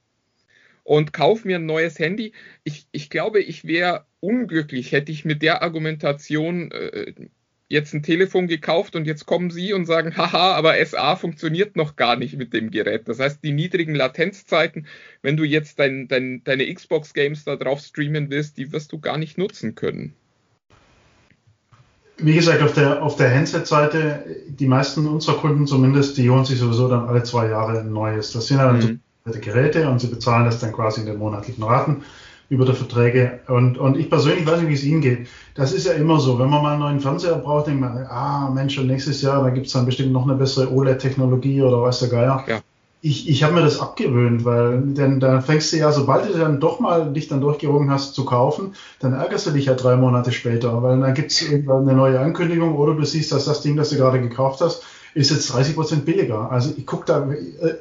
[0.82, 2.32] und kaufe mir ein neues Handy.
[2.64, 7.12] Ich, ich glaube, ich wäre unglücklich, hätte ich mit der Argumentation äh,
[7.68, 11.96] jetzt ein Telefon gekauft und jetzt kommen Sie und sagen, haha, aber SA funktioniert noch
[11.96, 13.06] gar nicht mit dem Gerät.
[13.06, 14.86] Das heißt, die niedrigen Latenzzeiten,
[15.22, 19.18] wenn du jetzt dein, dein, deine Xbox-Games da drauf streamen willst, die wirst du gar
[19.18, 20.16] nicht nutzen können
[22.18, 26.58] wie gesagt, auf der, auf der Handset-Seite, die meisten unserer Kunden zumindest, die holen sich
[26.58, 28.32] sowieso dann alle zwei Jahre ein neues.
[28.32, 29.00] Das sind dann mhm.
[29.24, 32.02] so Geräte und sie bezahlen das dann quasi in den monatlichen Raten
[32.48, 33.40] über die Verträge.
[33.46, 35.28] Und, und ich persönlich weiß nicht, wie es Ihnen geht.
[35.54, 38.50] Das ist ja immer so, wenn man mal einen neuen Fernseher braucht, denkt man, ah
[38.52, 42.00] Mensch, und nächstes Jahr, da gibt es dann bestimmt noch eine bessere OLED-Technologie oder weiß
[42.00, 42.44] der Geier.
[42.48, 42.60] Ja
[43.00, 46.58] ich, ich habe mir das abgewöhnt, weil denn da fängst du ja, sobald du dann
[46.58, 50.32] doch mal dich dann durchgerungen hast zu kaufen, dann ärgerst du dich ja drei Monate
[50.32, 53.76] später, weil dann gibt es irgendwann eine neue Ankündigung oder du siehst, dass das Ding,
[53.76, 54.82] das du gerade gekauft hast,
[55.14, 56.50] ist jetzt 30 Prozent billiger.
[56.50, 57.28] Also ich gucke da,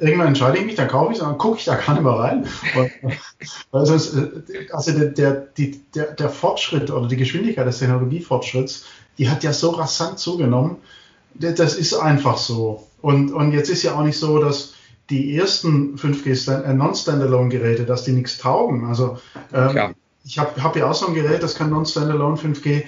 [0.00, 2.12] irgendwann entscheide ich mich, dann kaufe ich es, dann gucke ich da gar nicht mehr
[2.12, 2.46] rein.
[3.70, 4.16] Weil sonst,
[4.72, 8.84] also der, der, die, der, der Fortschritt oder die Geschwindigkeit des Technologiefortschritts,
[9.18, 10.76] die hat ja so rasant zugenommen.
[11.34, 12.86] Das ist einfach so.
[13.02, 14.74] Und, und jetzt ist ja auch nicht so, dass
[15.10, 18.84] die ersten 5G äh, Non-Standalone-Geräte, dass die nichts taugen.
[18.84, 19.18] Also
[19.52, 19.94] ähm,
[20.24, 22.82] ich habe hab ja auch so ein Gerät, das kann Non-Standalone 5G.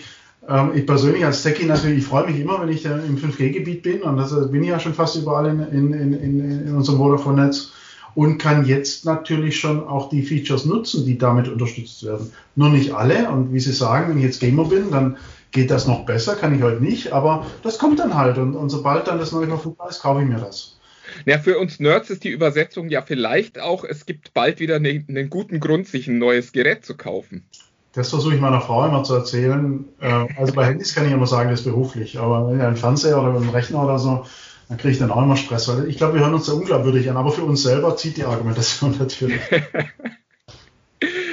[0.49, 3.83] Ähm, ich persönlich als Techie natürlich, ich freue mich immer, wenn ich äh, im 5G-Gebiet
[3.83, 7.73] bin und das bin ich ja schon fast überall in, in, in, in unserem Vodafone-Netz
[8.15, 12.33] und kann jetzt natürlich schon auch die Features nutzen, die damit unterstützt werden.
[12.57, 15.17] Nur nicht alle und wie Sie sagen, wenn ich jetzt Gamer bin, dann
[15.53, 18.69] geht das noch besser, kann ich heute nicht, aber das kommt dann halt und, und
[18.69, 20.80] sobald dann das neue verfügbar ist, kaufe ich mir das.
[21.27, 25.05] Ja, für uns Nerds ist die Übersetzung ja vielleicht auch, es gibt bald wieder ne,
[25.09, 27.45] einen guten Grund, sich ein neues Gerät zu kaufen.
[27.93, 29.85] Das versuche ich meiner Frau immer zu erzählen.
[30.01, 32.77] Äh, also bei Handys kann ich immer sagen, das ist beruflich, aber wenn ich einen
[32.77, 34.25] Fernseher oder einen Rechner oder so,
[34.69, 37.11] dann kriege ich dann auch immer Stress, weil ich glaube, wir hören uns da unglaubwürdig
[37.11, 39.41] an, aber für uns selber zieht die Argumentation natürlich.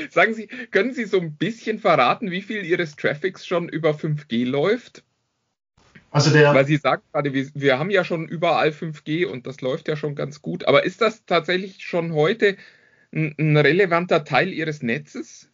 [0.09, 4.45] Sagen Sie, können Sie so ein bisschen verraten, wie viel Ihres Traffics schon über 5G
[4.45, 5.03] läuft?
[6.11, 9.61] Also der, Weil Sie sagen gerade, wir, wir haben ja schon überall 5G und das
[9.61, 10.67] läuft ja schon ganz gut.
[10.67, 12.57] Aber ist das tatsächlich schon heute
[13.13, 15.49] ein, ein relevanter Teil Ihres Netzes?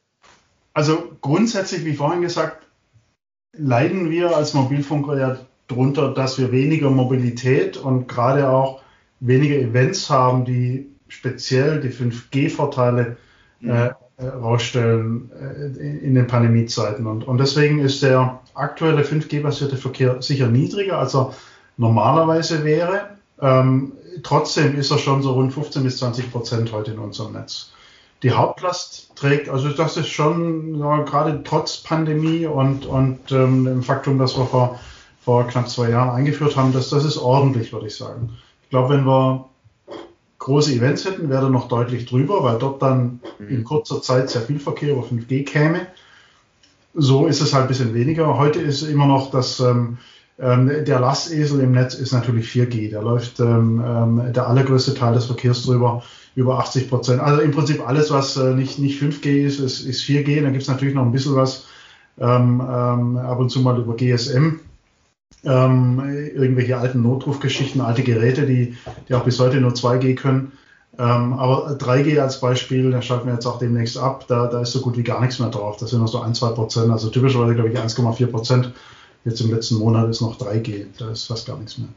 [0.74, 2.66] also grundsätzlich, wie vorhin gesagt,
[3.56, 5.38] leiden wir als Mobilfunker ja
[5.68, 8.82] darunter, dass wir weniger Mobilität und gerade auch
[9.20, 13.18] weniger Events haben, die speziell die 5G-Vorteile
[13.62, 17.06] äh, äh, rausstellen äh, in, in den Pandemiezeiten.
[17.06, 21.34] Und, und deswegen ist der aktuelle 5G-basierte Verkehr sicher niedriger, als er
[21.78, 23.18] normalerweise wäre.
[23.42, 27.72] Ähm, trotzdem ist er schon so rund 15 bis 20 Prozent heute in unserem Netz.
[28.22, 33.84] Die Hauptlast trägt, also das ist schon ja, gerade trotz Pandemie und, und ähm, dem
[33.84, 34.80] Faktum, dass wir vor,
[35.20, 38.38] vor knapp zwei Jahren eingeführt haben, dass das ist ordentlich, würde ich sagen.
[38.64, 39.50] Ich glaube, wenn wir
[40.40, 44.42] große Events hätten, wäre er noch deutlich drüber, weil dort dann in kurzer Zeit sehr
[44.42, 45.88] viel Verkehr über 5G käme.
[46.94, 48.38] So ist es halt ein bisschen weniger.
[48.38, 49.98] Heute ist immer noch das, ähm,
[50.40, 52.92] ähm, der Lastesel im Netz ist natürlich 4G.
[52.92, 56.04] Da läuft ähm, ähm, der allergrößte Teil des Verkehrs drüber,
[56.36, 57.22] über 80 Prozent.
[57.22, 60.42] Also im Prinzip alles, was äh, nicht, nicht 5G ist, ist, ist 4G.
[60.42, 61.66] Dann gibt es natürlich noch ein bisschen was
[62.20, 64.60] ähm, ähm, ab und zu mal über GSM.
[65.46, 66.02] Ähm,
[66.36, 68.78] irgendwelche alten Notrufgeschichten, alte Geräte, die,
[69.10, 70.54] die auch bis heute nur 2G können.
[71.00, 74.74] Ähm, aber 3G als Beispiel, da schalten wir jetzt auch demnächst ab, da, da ist
[74.74, 75.78] so gut wie gar nichts mehr drauf.
[75.78, 78.72] Das sind nur so ein, zwei Prozent, also typischerweise glaube ich 1,4 Prozent.
[79.26, 81.88] Jetzt im letzten Monat ist noch 3G, da ist fast gar nichts mehr.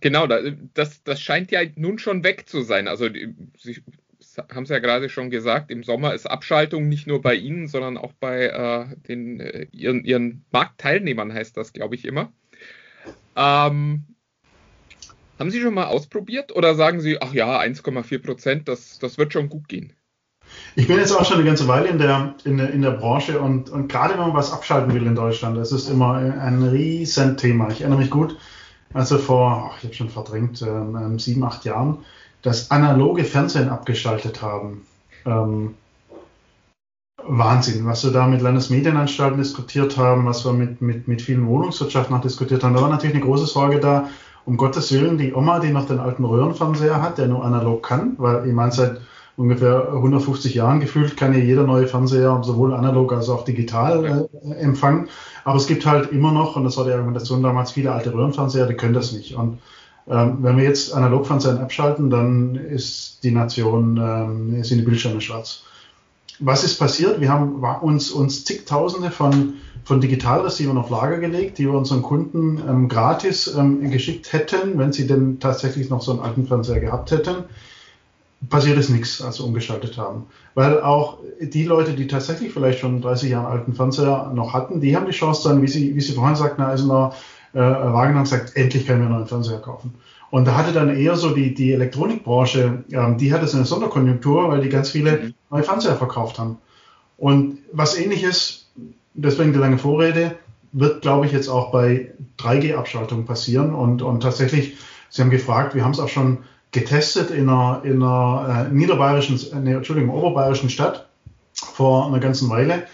[0.00, 0.40] Genau, da-
[0.74, 2.86] das, das scheint ja nun schon weg zu sein.
[2.88, 3.08] Also
[3.58, 3.82] Sie
[4.54, 7.96] haben es ja gerade schon gesagt, im Sommer ist Abschaltung nicht nur bei Ihnen, sondern
[7.98, 12.32] auch bei äh, den, äh, ihren, ihren Marktteilnehmern heißt das, glaube ich, immer.
[13.36, 14.04] Ähm,
[15.42, 19.32] haben Sie schon mal ausprobiert oder sagen Sie, ach ja, 1,4 Prozent, das, das wird
[19.32, 19.92] schon gut gehen?
[20.76, 23.40] Ich bin jetzt auch schon eine ganze Weile in der, in der, in der Branche
[23.40, 27.36] und, und gerade wenn man was abschalten will in Deutschland, das ist immer ein riesen
[27.36, 27.70] Thema.
[27.70, 28.36] Ich erinnere mich gut,
[28.94, 32.04] also vor, ich habe schon verdrängt, ähm, ähm, sieben, acht Jahren,
[32.42, 34.86] das analoge Fernsehen abgeschaltet haben.
[35.26, 35.74] Ähm,
[37.24, 42.14] Wahnsinn, was wir da mit Landesmedienanstalten diskutiert haben, was wir mit, mit, mit vielen Wohnungswirtschaften
[42.14, 42.74] noch diskutiert haben.
[42.74, 44.08] Da war natürlich eine große Sorge da,
[44.44, 48.14] um Gottes Willen, die Oma, die noch den alten Röhrenfernseher hat, der nur analog kann,
[48.18, 49.00] weil ich meine, seit
[49.36, 54.54] ungefähr 150 Jahren gefühlt kann ja jeder neue Fernseher sowohl analog als auch digital äh,
[54.54, 55.08] empfangen.
[55.44, 58.66] Aber es gibt halt immer noch, und das war die Argumentation damals, viele alte Röhrenfernseher,
[58.66, 59.34] die können das nicht.
[59.34, 59.58] Und
[60.08, 65.64] ähm, wenn wir jetzt Analogfernsehen abschalten, dann ist die Nation, ähm, sind die Bildschirme schwarz.
[66.38, 67.20] Was ist passiert?
[67.20, 72.62] Wir haben uns, uns zigtausende von, von Digitalreceivern auf Lager gelegt, die wir unseren Kunden
[72.68, 77.10] ähm, gratis ähm, geschickt hätten, wenn sie denn tatsächlich noch so einen alten Fernseher gehabt
[77.10, 77.44] hätten
[78.48, 80.26] passiert ist nichts, als wir umgeschaltet haben.
[80.54, 84.96] Weil auch die Leute, die tatsächlich vielleicht schon 30 Jahre alten Fernseher noch hatten, die
[84.96, 87.12] haben die Chance dann, wie Sie, wie Sie vorhin sagten, Herr Eisener,
[87.54, 89.94] äh, wahrgenommen gesagt, endlich können wir einen neuen Fernseher kaufen.
[90.32, 94.48] Und da hatte dann eher so die, die Elektronikbranche, ähm, die hatte so eine Sonderkonjunktur,
[94.48, 96.56] weil die ganz viele neue Fernseher verkauft haben.
[97.18, 98.70] Und was ähnliches,
[99.12, 100.36] deswegen die lange Vorrede,
[100.72, 103.74] wird, glaube ich, jetzt auch bei 3G-Abschaltung passieren.
[103.74, 104.78] Und, und tatsächlich,
[105.10, 106.38] Sie haben gefragt, wir haben es auch schon
[106.70, 111.10] getestet in einer, in einer äh, niederbayerischen, äh, Entschuldigung, oberbayerischen Stadt
[111.52, 112.84] vor einer ganzen Weile.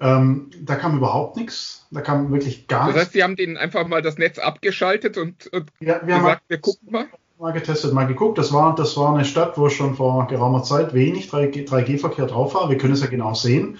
[0.00, 1.86] Ähm, da kam überhaupt nichts.
[1.90, 3.00] Da kam wirklich gar Das nichts.
[3.02, 6.42] heißt, Sie haben denen einfach mal das Netz abgeschaltet und, und Ja, wir haben gesagt,
[6.48, 7.06] wir gucken mal.
[7.38, 8.38] mal getestet, mal geguckt.
[8.38, 12.54] Das war, das war eine Stadt, wo schon vor geraumer Zeit wenig 3G 3G-Verkehr drauf
[12.54, 12.68] war.
[12.70, 13.78] Wir können es ja genau sehen.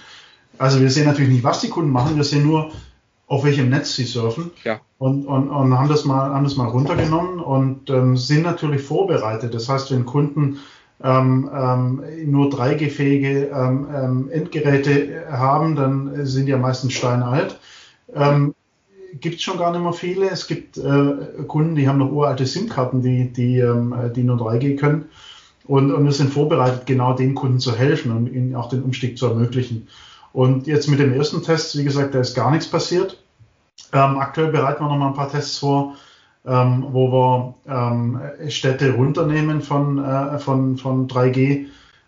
[0.59, 2.71] Also wir sehen natürlich nicht, was die Kunden machen, wir sehen nur,
[3.27, 4.51] auf welchem Netz sie surfen.
[4.63, 4.79] Ja.
[4.99, 9.53] Und, und, und haben, das mal, haben das mal runtergenommen und ähm, sind natürlich vorbereitet.
[9.55, 10.59] Das heißt, wenn Kunden
[11.01, 17.59] ähm, ähm, nur 3G-fähige ähm, ähm, Endgeräte haben, dann sind die ja meistens steinalt.
[18.13, 18.53] Ähm,
[19.19, 20.29] gibt es schon gar nicht mehr viele.
[20.29, 24.37] Es gibt äh, Kunden, die haben noch uralte SIM-Karten, die, die, ähm, äh, die nur
[24.37, 25.05] 3G können.
[25.65, 29.17] Und, und wir sind vorbereitet, genau den Kunden zu helfen und ihnen auch den Umstieg
[29.17, 29.87] zu ermöglichen.
[30.33, 33.23] Und jetzt mit dem ersten Test, wie gesagt, da ist gar nichts passiert.
[33.93, 35.95] Ähm, aktuell bereiten wir noch mal ein paar Tests vor,
[36.45, 41.67] ähm, wo wir ähm, Städte runternehmen von, äh, von, von 3G.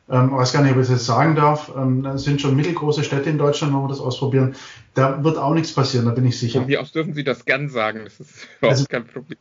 [0.09, 1.71] Ähm, ich weiß gar nicht, ob ich das jetzt sagen darf.
[1.75, 4.55] Ähm, das sind schon mittelgroße Städte in Deutschland, wo wir das ausprobieren.
[4.93, 6.59] Da wird auch nichts passieren, da bin ich sicher.
[6.59, 8.01] Von mir aus dürfen Sie das gern sagen.
[8.03, 9.37] Das ist überhaupt Also- kein Problem.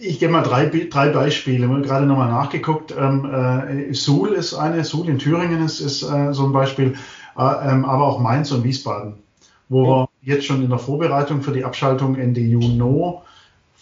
[0.00, 1.66] Ich gebe mal drei, drei Beispiele.
[1.66, 2.94] Wir haben gerade nochmal nachgeguckt.
[2.96, 6.94] Ähm, äh, Suhl ist eine, Suhl in Thüringen ist, ist äh, so ein Beispiel,
[7.36, 9.14] äh, ähm, aber auch Mainz und Wiesbaden,
[9.68, 12.78] wo wir jetzt schon in der Vorbereitung für die Abschaltung Ende Juni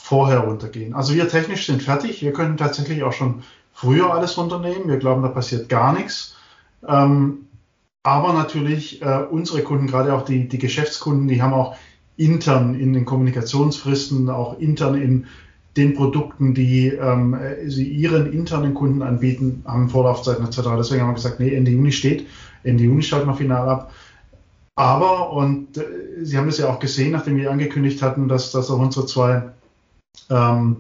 [0.09, 0.95] vorher runtergehen.
[0.95, 2.23] Also wir technisch sind fertig.
[2.23, 3.43] Wir können tatsächlich auch schon
[3.75, 4.89] früher alles runternehmen.
[4.89, 6.35] Wir glauben, da passiert gar nichts.
[6.87, 7.45] Ähm,
[8.05, 11.77] aber natürlich äh, unsere Kunden, gerade auch die, die Geschäftskunden, die haben auch
[12.17, 15.27] intern in den Kommunikationsfristen, auch intern in
[15.77, 20.71] den Produkten, die ähm, sie ihren internen Kunden anbieten, haben Vorlaufzeiten etc.
[20.79, 22.27] Deswegen haben wir gesagt, nee, Ende Juni steht.
[22.65, 23.93] Ende Juni schalten wir final ab.
[24.75, 25.85] Aber, und äh,
[26.23, 29.53] Sie haben es ja auch gesehen, nachdem wir angekündigt hatten, dass, dass auch unsere zwei
[30.31, 30.77] ähm,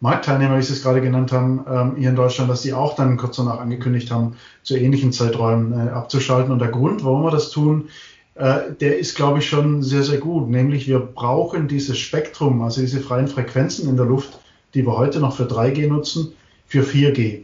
[0.00, 3.18] Marktteilnehmer, wie Sie es gerade genannt haben, ähm, hier in Deutschland, dass die auch dann
[3.18, 6.50] kurz danach angekündigt haben, zu ähnlichen Zeiträumen äh, abzuschalten.
[6.50, 7.88] Und der Grund, warum wir das tun,
[8.34, 10.48] äh, der ist, glaube ich, schon sehr, sehr gut.
[10.48, 14.40] Nämlich wir brauchen dieses Spektrum, also diese freien Frequenzen in der Luft,
[14.72, 16.32] die wir heute noch für 3G nutzen,
[16.66, 17.42] für 4G.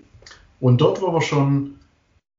[0.59, 1.75] Und dort, wo wir schon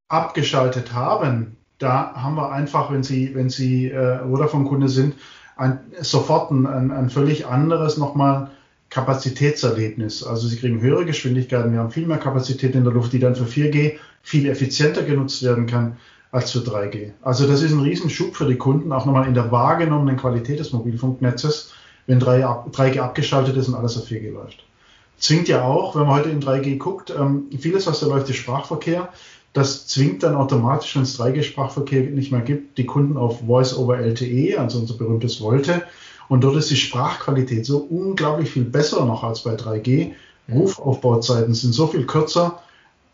[0.09, 5.13] abgeschaltet haben, da haben wir einfach, wenn Sie, wenn Sie äh, Vodafone-Kunde sind,
[5.57, 8.49] ein, sofort ein, ein, ein völlig anderes nochmal
[8.89, 10.23] Kapazitätserlebnis.
[10.23, 13.35] Also Sie kriegen höhere Geschwindigkeiten, wir haben viel mehr Kapazität in der Luft, die dann
[13.35, 15.97] für 4G viel effizienter genutzt werden kann
[16.31, 17.11] als für 3G.
[17.21, 20.73] Also das ist ein Riesenschub für die Kunden, auch nochmal in der wahrgenommenen Qualität des
[20.73, 21.73] Mobilfunknetzes,
[22.05, 24.63] wenn 3G abgeschaltet ist und alles auf 4G läuft.
[25.17, 28.35] Zwingt ja auch, wenn man heute in 3G guckt, ähm, vieles, was da läuft, ist
[28.35, 29.09] Sprachverkehr.
[29.53, 33.97] Das zwingt dann automatisch, wenn es 3G-Sprachverkehr nicht mehr gibt, die Kunden auf Voice over
[33.97, 35.81] LTE, also unser berühmtes Volte.
[36.29, 40.13] Und dort ist die Sprachqualität so unglaublich viel besser noch als bei 3G.
[40.51, 42.59] Rufaufbauzeiten sind so viel kürzer.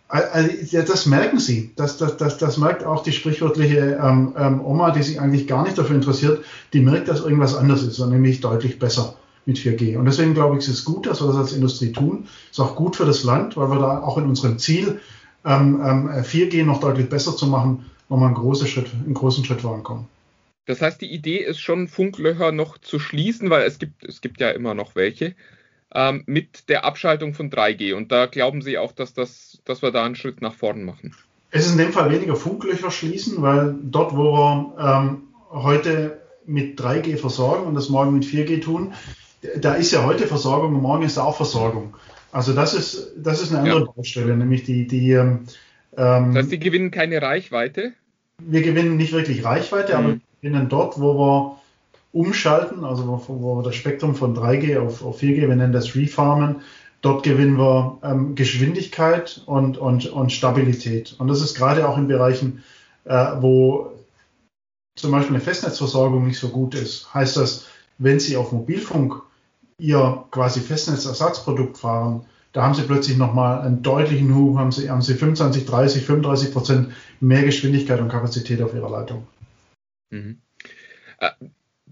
[0.08, 1.71] Also, das merken sie.
[1.76, 5.63] Das, das, das, das merkt auch die sprichwörtliche ähm, ähm, Oma, die sich eigentlich gar
[5.63, 6.43] nicht dafür interessiert.
[6.73, 9.97] Die merkt, dass irgendwas anders ist, nämlich deutlich besser mit 4G.
[9.97, 12.28] Und deswegen glaube ich, es ist gut, dass wir das als Industrie tun.
[12.52, 14.99] Ist auch gut für das Land, weil wir da auch in unserem Ziel,
[15.45, 19.62] ähm, 4G ähm, noch deutlich besser zu machen, nochmal einen großen Schritt, einen großen Schritt
[19.62, 20.06] vorankommen.
[20.65, 24.39] Das heißt, die Idee ist schon, Funklöcher noch zu schließen, weil es gibt, es gibt
[24.39, 25.36] ja immer noch welche,
[25.93, 27.93] ähm, mit der Abschaltung von 3G.
[27.93, 31.15] Und da glauben Sie auch, dass, das, dass wir da einen Schritt nach vorn machen.
[31.52, 36.80] Es ist in dem Fall weniger Funklöcher schließen, weil dort, wo wir ähm, heute mit
[36.80, 38.93] 3G versorgen und das morgen mit 4G tun,
[39.58, 41.95] da ist ja heute Versorgung und morgen ist auch Versorgung.
[42.32, 43.91] Also das ist, das ist eine andere ja.
[43.91, 45.45] Baustelle, nämlich die, die ähm,
[45.95, 47.93] das heißt, die gewinnen keine Reichweite?
[48.39, 50.06] Wir gewinnen nicht wirklich Reichweite, mhm.
[50.06, 51.58] aber gewinnen dort, wo wir
[52.12, 55.95] umschalten, also wo, wo wir das Spektrum von 3G auf, auf 4G, wir nennen das
[55.95, 56.58] Refarmen,
[57.01, 61.15] dort gewinnen wir ähm, Geschwindigkeit und, und, und Stabilität.
[61.17, 62.62] Und das ist gerade auch in Bereichen,
[63.06, 63.93] äh, wo
[64.95, 67.13] zum Beispiel eine Festnetzversorgung nicht so gut ist.
[67.13, 67.65] Heißt das,
[67.97, 69.21] wenn Sie auf Mobilfunk
[69.79, 75.01] Ihr quasi Festnetzersatzprodukt fahren, da haben Sie plötzlich nochmal einen deutlichen Hu, haben Sie, haben
[75.01, 79.25] Sie 25, 30, 35 Prozent mehr Geschwindigkeit und Kapazität auf Ihrer Leitung.
[80.10, 80.42] Mhm.
[81.20, 81.32] Äh,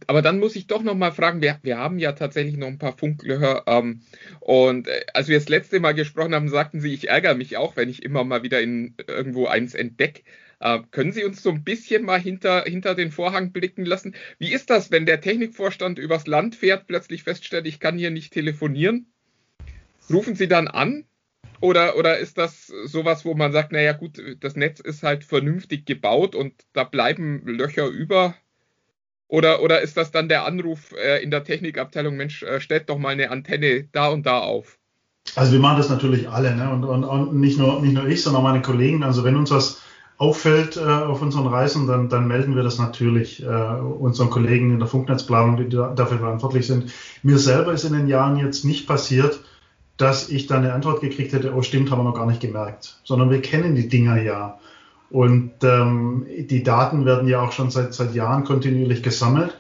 [0.08, 2.80] aber dann muss ich doch noch mal fragen, wir, wir haben ja tatsächlich noch ein
[2.80, 3.64] paar Funklöcher.
[3.68, 4.02] Ähm,
[4.40, 7.76] und äh, als wir das letzte Mal gesprochen haben, sagten Sie, ich ärgere mich auch,
[7.76, 10.24] wenn ich immer mal wieder in irgendwo eins entdecke.
[10.60, 14.16] Äh, können Sie uns so ein bisschen mal hinter, hinter den Vorhang blicken lassen?
[14.40, 18.34] Wie ist das, wenn der Technikvorstand übers Land fährt, plötzlich feststellt, ich kann hier nicht
[18.34, 19.12] telefonieren?
[20.10, 21.06] Rufen Sie dann an?
[21.62, 25.86] Oder, oder ist das sowas, wo man sagt, naja gut, das Netz ist halt vernünftig
[25.86, 28.34] gebaut und da bleiben Löcher über?
[29.28, 32.98] Oder, oder ist das dann der Anruf äh, in der Technikabteilung, Mensch, äh, stellt doch
[32.98, 34.78] mal eine Antenne da und da auf?
[35.36, 36.70] Also wir machen das natürlich alle, ne?
[36.70, 39.04] und, und, und nicht, nur, nicht nur ich, sondern meine Kollegen.
[39.04, 39.82] Also wenn uns was
[40.18, 44.80] auffällt äh, auf unseren Reisen, dann, dann melden wir das natürlich äh, unseren Kollegen in
[44.80, 46.92] der Funknetzplanung, die da, dafür verantwortlich sind.
[47.24, 49.40] Mir selber ist in den Jahren jetzt nicht passiert,
[50.02, 53.00] dass ich dann eine Antwort gekriegt hätte, oh stimmt, haben wir noch gar nicht gemerkt,
[53.04, 54.58] sondern wir kennen die Dinger ja.
[55.12, 59.58] Und ähm, die Daten werden ja auch schon seit, seit Jahren kontinuierlich gesammelt.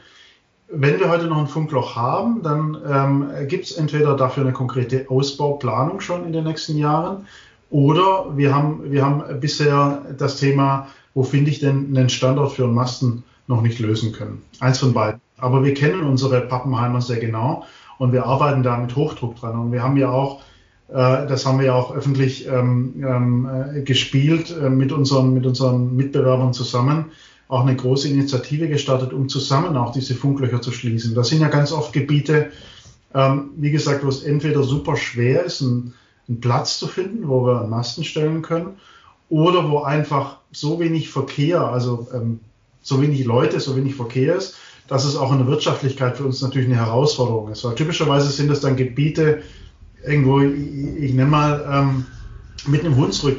[0.70, 5.10] Wenn wir heute noch ein Funkloch haben, dann ähm, gibt es entweder dafür eine konkrete
[5.10, 7.28] Ausbauplanung schon in den nächsten Jahren
[7.70, 12.64] oder wir haben, wir haben bisher das Thema, wo finde ich denn einen Standort für
[12.64, 14.42] einen Masten noch nicht lösen können.
[14.60, 15.22] Eins von beiden.
[15.38, 17.66] Aber wir kennen unsere Pappenheimer sehr genau
[18.02, 19.60] und wir arbeiten da mit Hochdruck dran.
[19.60, 20.42] Und wir haben ja auch
[20.88, 25.46] äh, das haben wir ja auch öffentlich ähm, ähm, äh, gespielt äh, mit, unseren, mit
[25.46, 27.12] unseren Mitbewerbern zusammen.
[27.48, 31.14] Auch eine große Initiative gestartet, um zusammen auch diese Funklöcher zu schließen.
[31.14, 32.50] Das sind ja ganz oft Gebiete,
[33.14, 35.94] ähm, wie gesagt, wo es entweder super schwer ist, einen,
[36.28, 38.78] einen Platz zu finden, wo wir Masten stellen können,
[39.30, 42.40] oder wo einfach so wenig Verkehr, also ähm,
[42.82, 44.56] so wenig Leute, so wenig Verkehr ist,
[44.92, 47.64] dass es auch in der Wirtschaftlichkeit für uns natürlich eine Herausforderung ist.
[47.64, 49.42] Weil typischerweise sind es dann Gebiete,
[50.06, 52.06] irgendwo, ich, ich nenne mal, ähm,
[52.68, 53.38] mit einem Hunsrück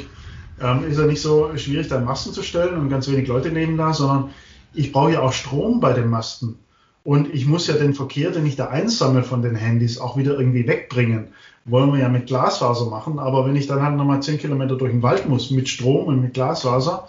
[0.63, 3.77] ähm, ist ja nicht so schwierig, da Masten zu stellen und ganz wenig Leute nehmen
[3.77, 4.31] da, sondern
[4.73, 6.57] ich brauche ja auch Strom bei den Masten.
[7.05, 10.39] Und ich muss ja den Verkehr, den ich da einsammle von den Handys, auch wieder
[10.39, 11.35] irgendwie wegbringen.
[11.67, 14.93] Wollen wir ja mit Glasfaser machen, aber wenn ich dann halt nochmal 10 Kilometer durch
[14.93, 17.09] den Wald muss mit Strom und mit Glasfaser,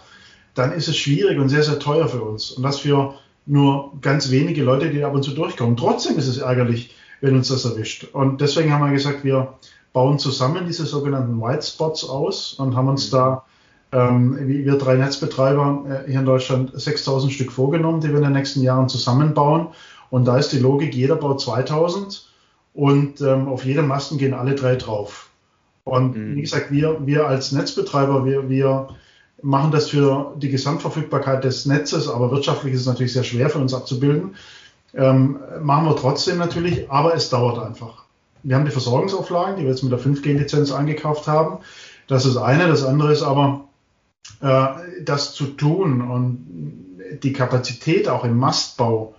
[0.53, 2.51] dann ist es schwierig und sehr, sehr teuer für uns.
[2.51, 3.13] Und das für
[3.45, 5.77] nur ganz wenige Leute, die ab und zu durchkommen.
[5.77, 8.05] Trotzdem ist es ärgerlich, wenn uns das erwischt.
[8.13, 9.53] Und deswegen haben wir gesagt, wir
[9.91, 13.43] bauen zusammen diese sogenannten White Spots aus und haben uns da,
[13.91, 18.23] ähm, wie wir drei Netzbetreiber äh, hier in Deutschland, 6000 Stück vorgenommen, die wir in
[18.23, 19.67] den nächsten Jahren zusammenbauen.
[20.09, 22.27] Und da ist die Logik, jeder baut 2000
[22.73, 25.29] und ähm, auf jedem Masten gehen alle drei drauf.
[25.83, 26.35] Und mhm.
[26.35, 28.89] wie gesagt, wir, wir als Netzbetreiber, wir, wir
[29.43, 33.59] machen das für die Gesamtverfügbarkeit des Netzes, aber wirtschaftlich ist es natürlich sehr schwer für
[33.59, 34.35] uns abzubilden.
[34.95, 38.03] Ähm, machen wir trotzdem natürlich, aber es dauert einfach.
[38.43, 41.59] Wir haben die Versorgungsauflagen, die wir jetzt mit der 5G-Lizenz eingekauft haben.
[42.07, 42.67] Das ist eine.
[42.67, 43.65] Das andere ist aber,
[44.41, 44.67] äh,
[45.03, 46.45] das zu tun und
[47.21, 49.15] die Kapazität auch im Mastbau,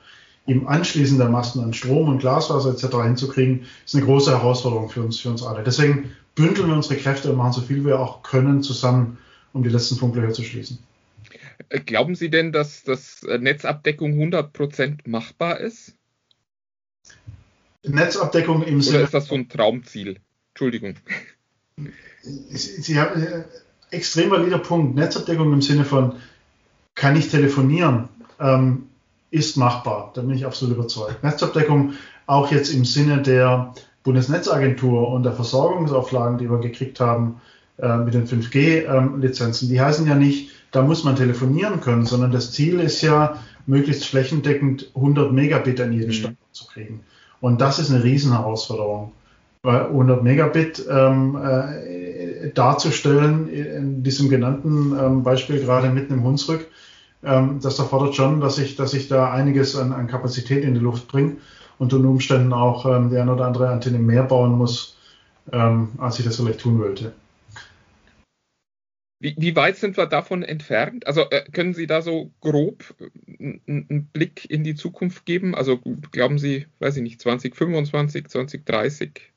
[0.46, 2.96] im Anschließen der Masten an Strom und Glaswasser etc.
[3.02, 5.62] hinzukriegen, ist eine große Herausforderung für uns, für uns alle.
[5.62, 9.18] Deswegen bündeln wir unsere Kräfte und machen so viel wir auch können zusammen,
[9.54, 10.78] um die letzten Funklöcher zu schließen.
[11.70, 15.94] Äh, glauben Sie denn, dass das äh, Netzabdeckung 100% machbar ist?
[17.82, 18.98] Netzabdeckung im Sinne.
[18.98, 20.18] Oder ist das so ein Traumziel?
[20.50, 20.96] Entschuldigung.
[22.22, 23.44] Sie, Sie haben äh,
[23.90, 24.96] extrem valider Punkt.
[24.96, 26.16] Netzabdeckung im Sinne von,
[26.94, 28.08] kann ich telefonieren,
[28.40, 28.88] ähm,
[29.30, 30.12] ist machbar.
[30.14, 31.22] Da bin ich absolut überzeugt.
[31.22, 31.94] Netzabdeckung
[32.26, 37.40] auch jetzt im Sinne der Bundesnetzagentur und der Versorgungsauflagen, die wir gekriegt haben
[37.78, 42.32] äh, mit den 5G-Lizenzen, ähm, die heißen ja nicht, da muss man telefonieren können, sondern
[42.32, 46.12] das Ziel ist ja, möglichst flächendeckend 100 Megabit an jeden mhm.
[46.12, 47.00] Standort zu kriegen.
[47.40, 49.12] Und das ist eine Riesenherausforderung.
[49.62, 56.66] 100 Megabit ähm, äh, darzustellen, in diesem genannten ähm, Beispiel gerade mitten im Hunsrück,
[57.24, 60.80] ähm, das erfordert schon, dass ich, dass ich da einiges an, an Kapazität in die
[60.80, 61.36] Luft bringe
[61.78, 64.98] und unter Umständen auch ähm, die eine oder andere Antenne mehr bauen muss,
[65.50, 67.12] ähm, als ich das vielleicht tun wollte.
[69.24, 71.06] Wie, wie, weit sind wir davon entfernt?
[71.06, 72.94] Also äh, können Sie da so grob
[73.26, 75.54] einen äh, Blick in die Zukunft geben?
[75.54, 75.78] Also
[76.12, 79.32] glauben Sie, weiß ich nicht, 2025, 2030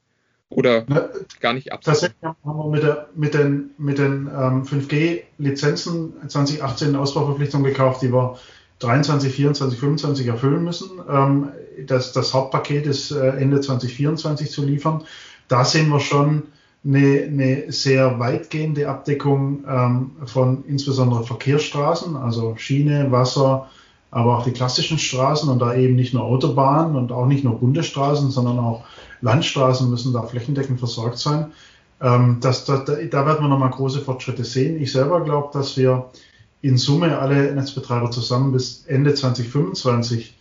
[0.50, 1.08] oder Na,
[1.40, 1.94] gar nicht absehen?
[1.94, 8.02] Tatsächlich haben wir mit, der, mit den, mit den ähm, 5G-Lizenzen 2018 eine Ausbauverpflichtung gekauft,
[8.02, 8.38] die wir
[8.80, 11.00] 23, 24, 25 erfüllen müssen.
[11.10, 11.54] Ähm,
[11.86, 15.06] das, das Hauptpaket ist äh, Ende 2024 zu liefern.
[15.48, 16.44] Da sehen wir schon,
[16.88, 23.70] eine, eine sehr weitgehende Abdeckung ähm, von insbesondere Verkehrsstraßen, also Schiene, Wasser,
[24.10, 27.60] aber auch die klassischen Straßen und da eben nicht nur Autobahnen und auch nicht nur
[27.60, 28.86] Bundesstraßen, sondern auch
[29.22, 31.52] Landstraßen müssen da flächendeckend versorgt sein.
[32.02, 34.82] Ähm, das, da, da werden wir nochmal große Fortschritte sehen.
[34.82, 36.10] Ich selber glaube, dass wir
[36.62, 40.36] in Summe alle Netzbetreiber zusammen bis Ende 2025,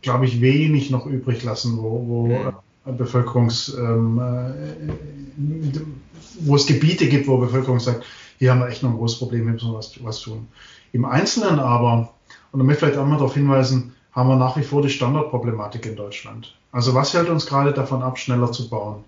[0.00, 2.52] glaube ich, wenig noch übrig lassen, wo, wo mhm.
[2.84, 5.80] Bevölkerungs, ähm, äh,
[6.40, 8.04] wo es Gebiete gibt, wo Bevölkerung sagt,
[8.38, 10.48] hier haben wir echt noch ein großes Problem, hier müssen wir was, was tun.
[10.92, 12.12] Im Einzelnen aber,
[12.50, 14.90] und da möchte ich vielleicht auch mal darauf hinweisen, haben wir nach wie vor die
[14.90, 16.54] Standardproblematik in Deutschland.
[16.70, 19.04] Also was hält uns gerade davon ab, schneller zu bauen?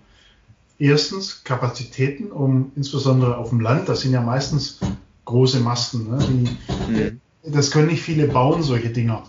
[0.79, 4.79] Erstens Kapazitäten, um insbesondere auf dem Land, das sind ja meistens
[5.25, 6.17] große Masten, ne?
[6.19, 7.21] die, mhm.
[7.43, 9.23] das können nicht viele bauen, solche Dinger.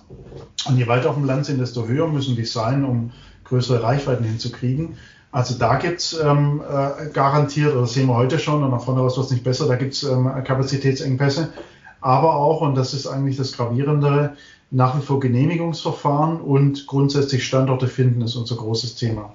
[0.66, 3.12] Und je weiter auf dem Land sind, desto höher müssen die sein, um
[3.48, 4.96] größere Reichweiten hinzukriegen.
[5.32, 8.82] Also da gibt es ähm, äh, garantiert, oder das sehen wir heute schon, und nach
[8.82, 11.52] vorne raus wird es nicht besser, da gibt es ähm, Kapazitätsengpässe.
[12.00, 14.36] Aber auch, und das ist eigentlich das Gravierendere,
[14.70, 19.32] nach wie vor Genehmigungsverfahren und grundsätzlich Standorte finden ist unser großes Thema.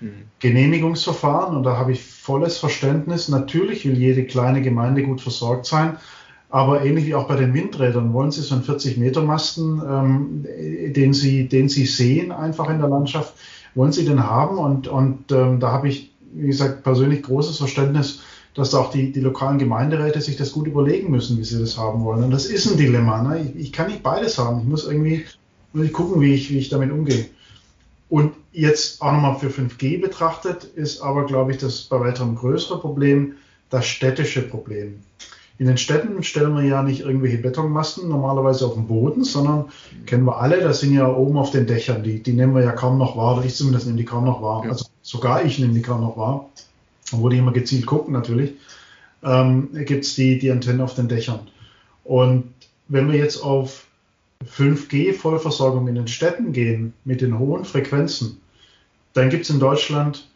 [0.00, 0.24] Mhm.
[0.40, 3.28] Genehmigungsverfahren, und da habe ich volles Verständnis.
[3.28, 5.96] Natürlich will jede kleine Gemeinde gut versorgt sein,
[6.50, 10.46] aber ähnlich wie auch bei den Windrädern wollen Sie so einen 40-Meter-Masten, ähm,
[10.94, 13.34] den, Sie, den Sie sehen einfach in der Landschaft,
[13.74, 14.58] wollen Sie den haben?
[14.58, 18.20] Und, und ähm, da habe ich, wie gesagt, persönlich großes Verständnis,
[18.54, 22.02] dass auch die, die lokalen Gemeinderäte sich das gut überlegen müssen, wie sie das haben
[22.02, 22.24] wollen.
[22.24, 23.22] Und das ist ein Dilemma.
[23.22, 23.42] Ne?
[23.42, 24.60] Ich, ich, kann nicht beides haben.
[24.60, 25.26] Ich muss irgendwie
[25.72, 27.26] muss ich gucken, wie ich, wie ich damit umgehe.
[28.08, 32.80] Und jetzt auch nochmal für 5G betrachtet, ist aber, glaube ich, das bei weiterem größere
[32.80, 33.34] Problem
[33.70, 35.00] das städtische Problem.
[35.58, 39.66] In den Städten stellen wir ja nicht irgendwelche Betonmasten normalerweise auf dem Boden, sondern
[40.06, 42.04] kennen wir alle, das sind ja oben auf den Dächern.
[42.04, 44.40] Die, die nehmen wir ja kaum noch wahr, oder ich zumindest nehme die kaum noch
[44.40, 44.62] wahr.
[44.64, 44.70] Ja.
[44.70, 46.48] Also sogar ich nehme die kaum noch wahr,
[47.12, 48.52] obwohl die immer gezielt gucken natürlich.
[49.24, 51.40] Ähm, Gibt es die, die Antennen auf den Dächern.
[52.04, 52.44] Und
[52.86, 53.86] wenn wir jetzt auf
[54.56, 58.40] 5G-Vollversorgung in den Städten gehen mit den hohen Frequenzen,
[59.12, 60.28] dann gibt es in Deutschland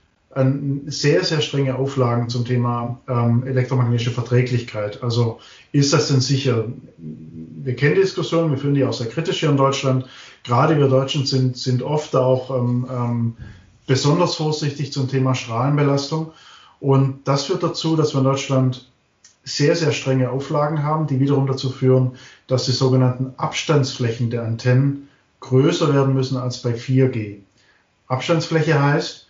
[0.86, 5.02] sehr, sehr strenge Auflagen zum Thema ähm, elektromagnetische Verträglichkeit.
[5.02, 5.40] Also
[5.72, 6.64] ist das denn sicher?
[6.96, 10.06] Wir kennen die Diskussion, wir führen die auch sehr kritisch hier in Deutschland.
[10.42, 13.36] gerade wir Deutschen sind, sind oft auch ähm, ähm,
[13.86, 16.32] besonders vorsichtig zum Thema Strahlenbelastung.
[16.80, 18.88] Und das führt dazu, dass wir in Deutschland
[19.44, 22.12] sehr, sehr strenge Auflagen haben, die wiederum dazu führen,
[22.46, 25.08] dass die sogenannten Abstandsflächen der Antennen
[25.40, 27.40] größer werden müssen als bei 4G.
[28.06, 29.21] Abstandsfläche heißt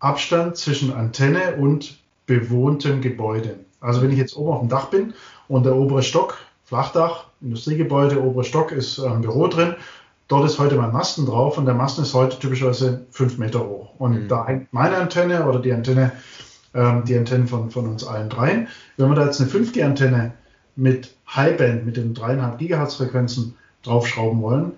[0.00, 3.60] Abstand zwischen Antenne und bewohntem Gebäude.
[3.80, 5.14] Also wenn ich jetzt oben auf dem Dach bin
[5.48, 9.74] und der obere Stock, Flachdach, Industriegebäude, obere Stock ist ein Büro drin,
[10.28, 13.90] dort ist heute mein Masten drauf und der Masten ist heute typischerweise fünf Meter hoch.
[13.98, 14.28] Und mhm.
[14.28, 16.12] da meine Antenne oder die Antenne,
[16.74, 20.32] ähm, die Antennen von, von uns allen dreien, wenn wir da jetzt eine 5G-Antenne
[20.76, 24.72] mit Highband, mit den dreieinhalb Gigahertz Frequenzen draufschrauben wollen,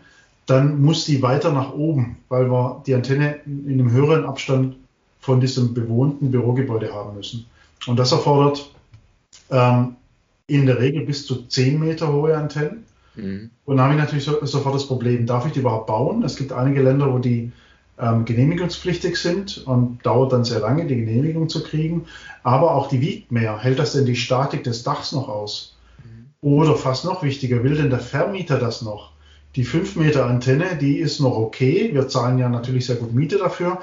[0.47, 4.77] dann muss die weiter nach oben, weil wir die Antenne in einem höheren Abstand
[5.23, 7.47] von diesem bewohnten Bürogebäude haben müssen.
[7.87, 8.71] Und das erfordert
[9.51, 9.97] ähm,
[10.49, 12.85] in der Regel bis zu 10 Meter hohe Antennen.
[13.15, 13.51] Mhm.
[13.65, 16.25] Und da habe ich natürlich so, sofort das Problem, darf ich die überhaupt bauen?
[16.25, 17.53] Es gibt einige Länder, wo die
[18.01, 22.07] ähm, genehmigungspflichtig sind und dauert dann sehr lange, die Genehmigung zu kriegen.
[22.43, 23.59] Aber auch die wiegt mehr.
[23.61, 25.77] Hält das denn die Statik des Dachs noch aus?
[26.03, 26.27] Mhm.
[26.41, 29.13] Oder fast noch wichtiger, will denn der Vermieter das noch?
[29.55, 31.91] Die 5 Meter Antenne, die ist noch okay.
[31.93, 33.79] Wir zahlen ja natürlich sehr gut Miete dafür.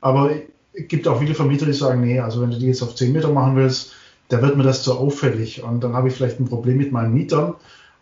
[0.00, 0.30] Aber
[0.74, 3.30] gibt auch viele Vermieter, die sagen, nee, also wenn du die jetzt auf 10 Meter
[3.30, 3.92] machen willst,
[4.28, 7.14] da wird mir das zu auffällig und dann habe ich vielleicht ein Problem mit meinen
[7.14, 7.54] Mietern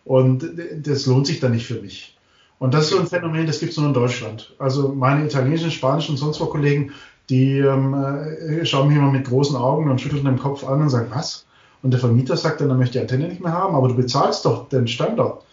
[0.05, 0.45] und
[0.77, 2.17] das lohnt sich dann nicht für mich.
[2.59, 4.53] Und das ist so ein Phänomen, das gibt es nur in Deutschland.
[4.57, 6.91] Also meine italienischen, spanischen und sonst wo Kollegen,
[7.29, 10.89] die ähm, äh, schauen mich immer mit großen Augen und schütteln den Kopf an und
[10.89, 11.45] sagen, was?
[11.81, 14.45] Und der Vermieter sagt dann, er möchte die Antenne nicht mehr haben, aber du bezahlst
[14.45, 15.43] doch den Standard.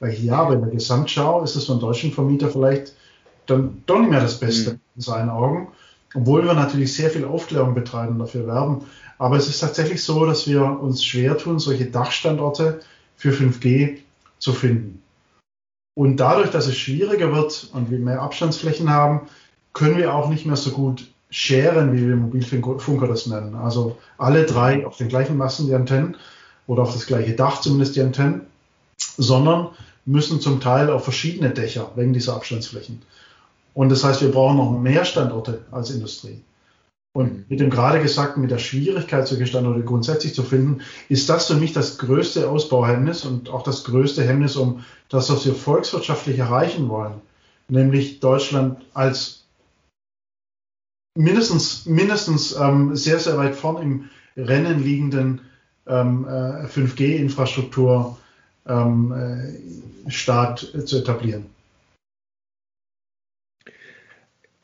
[0.00, 2.92] Weil ja, aber in der Gesamtschau ist es für einen deutschen Vermieter vielleicht
[3.46, 4.80] dann doch nicht mehr das Beste mhm.
[4.96, 5.68] in seinen Augen.
[6.14, 8.84] Obwohl wir natürlich sehr viel Aufklärung betreiben und dafür werben.
[9.18, 12.80] Aber es ist tatsächlich so, dass wir uns schwer tun, solche Dachstandorte
[13.16, 13.98] für 5G
[14.38, 15.02] zu finden.
[15.94, 19.28] Und dadurch, dass es schwieriger wird und wir mehr Abstandsflächen haben,
[19.72, 23.54] können wir auch nicht mehr so gut scheren, wie wir Mobilfunker das nennen.
[23.54, 26.16] Also alle drei auf den gleichen Massen die Antennen
[26.66, 28.42] oder auf das gleiche Dach zumindest die Antennen,
[28.96, 29.68] sondern
[30.06, 33.02] müssen zum Teil auf verschiedene Dächer wegen dieser Abstandsflächen.
[33.78, 36.42] Und das heißt, wir brauchen noch mehr Standorte als Industrie.
[37.12, 37.44] Und mhm.
[37.48, 41.54] mit dem gerade Gesagten, mit der Schwierigkeit, solche Standorte grundsätzlich zu finden, ist das für
[41.54, 46.88] mich das größte Ausbauhemmnis und auch das größte Hemmnis, um das, was wir volkswirtschaftlich erreichen
[46.88, 47.20] wollen,
[47.68, 49.44] nämlich Deutschland als
[51.16, 55.42] mindestens, mindestens ähm, sehr, sehr weit vorn im Rennen liegenden
[55.86, 58.18] ähm, äh, 5G-Infrastruktur
[58.66, 59.14] ähm,
[60.10, 60.10] äh,
[60.84, 61.46] zu etablieren.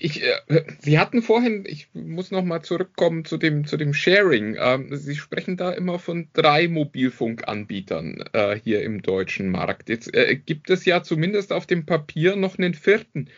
[0.04, 4.54] Ich, äh, Sie hatten vorhin, ich muss noch mal zurückkommen zu dem, zu dem Sharing.
[4.60, 9.88] Ähm, Sie sprechen da immer von drei Mobilfunkanbietern äh, hier im deutschen Markt.
[9.88, 13.28] Jetzt äh, gibt es ja zumindest auf dem Papier noch einen vierten.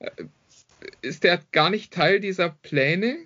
[0.00, 0.10] Äh,
[1.02, 3.18] ist der gar nicht Teil dieser Pläne?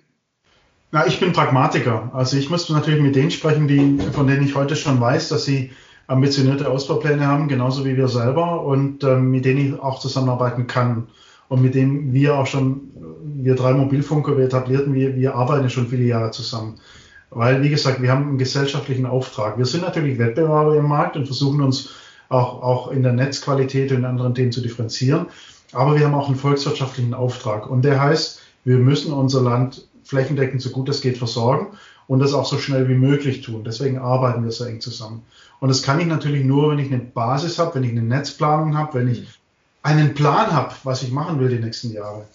[0.91, 2.11] Na, ich bin Pragmatiker.
[2.13, 5.45] Also ich muss natürlich mit denen sprechen, die, von denen ich heute schon weiß, dass
[5.45, 5.71] sie
[6.05, 11.07] ambitionierte Ausbaupläne haben, genauso wie wir selber und ähm, mit denen ich auch zusammenarbeiten kann
[11.49, 12.81] und mit dem wir auch schon,
[13.23, 16.79] wir drei Mobilfunker, wir etablierten, wir, wir arbeiten schon viele Jahre zusammen.
[17.29, 19.57] Weil, wie gesagt, wir haben einen gesellschaftlichen Auftrag.
[19.57, 21.89] Wir sind natürlich Wettbewerber im Markt und versuchen uns
[22.29, 25.27] auch, auch in der Netzqualität und anderen Themen zu differenzieren.
[25.71, 27.69] Aber wir haben auch einen volkswirtschaftlichen Auftrag.
[27.69, 31.67] Und der heißt, wir müssen unser Land flächendeckend so gut es geht versorgen
[32.07, 33.63] und das auch so schnell wie möglich tun.
[33.63, 35.23] Deswegen arbeiten wir sehr eng zusammen.
[35.59, 38.77] Und das kann ich natürlich nur, wenn ich eine Basis habe, wenn ich eine Netzplanung
[38.77, 39.27] habe, wenn ich
[39.83, 42.25] einen Plan habe, was ich machen will die nächsten Jahre.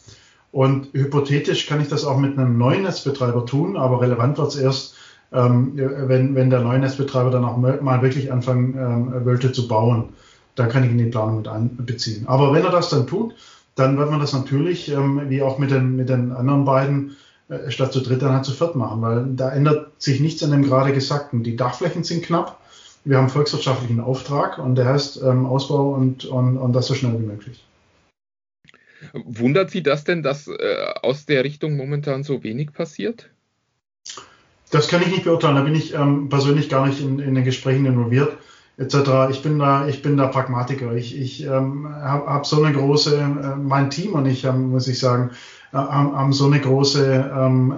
[0.53, 4.57] Und hypothetisch kann ich das auch mit einem neuen Netzbetreiber tun, aber relevant wird es
[4.57, 4.95] erst,
[5.33, 10.11] ähm, wenn, wenn der neue Netzbetreiber dann auch mal wirklich anfangen ähm, wollte zu bauen.
[10.55, 12.27] Dann kann ich in die Planung mit einbeziehen.
[12.27, 13.35] Aber wenn er das dann tut,
[13.75, 17.17] dann wird man das natürlich, ähm, wie auch mit den, mit den anderen beiden,
[17.49, 20.51] äh, statt zu dritt dann halt zu viert machen, weil da ändert sich nichts an
[20.51, 21.43] dem gerade Gesagten.
[21.43, 22.59] Die Dachflächen sind knapp,
[23.09, 27.15] wir haben volkswirtschaftlichen Auftrag und der heißt ähm, Ausbau und, und, und das so schnell
[27.15, 27.65] wie möglich.
[29.15, 33.31] Wundert Sie das denn, dass äh, aus der Richtung momentan so wenig passiert?
[34.71, 35.57] Das kann ich nicht beurteilen.
[35.57, 38.37] Da bin ich ähm, persönlich gar nicht in, in, den Gesprächen involviert,
[38.77, 39.31] etc.
[39.31, 40.95] Ich bin da, ich bin da Pragmatiker.
[40.95, 44.87] Ich, ich ähm, habe hab so eine große, äh, mein Team und ich, ähm, muss
[44.87, 45.31] ich sagen,
[45.73, 47.73] äh, haben so eine große ähm,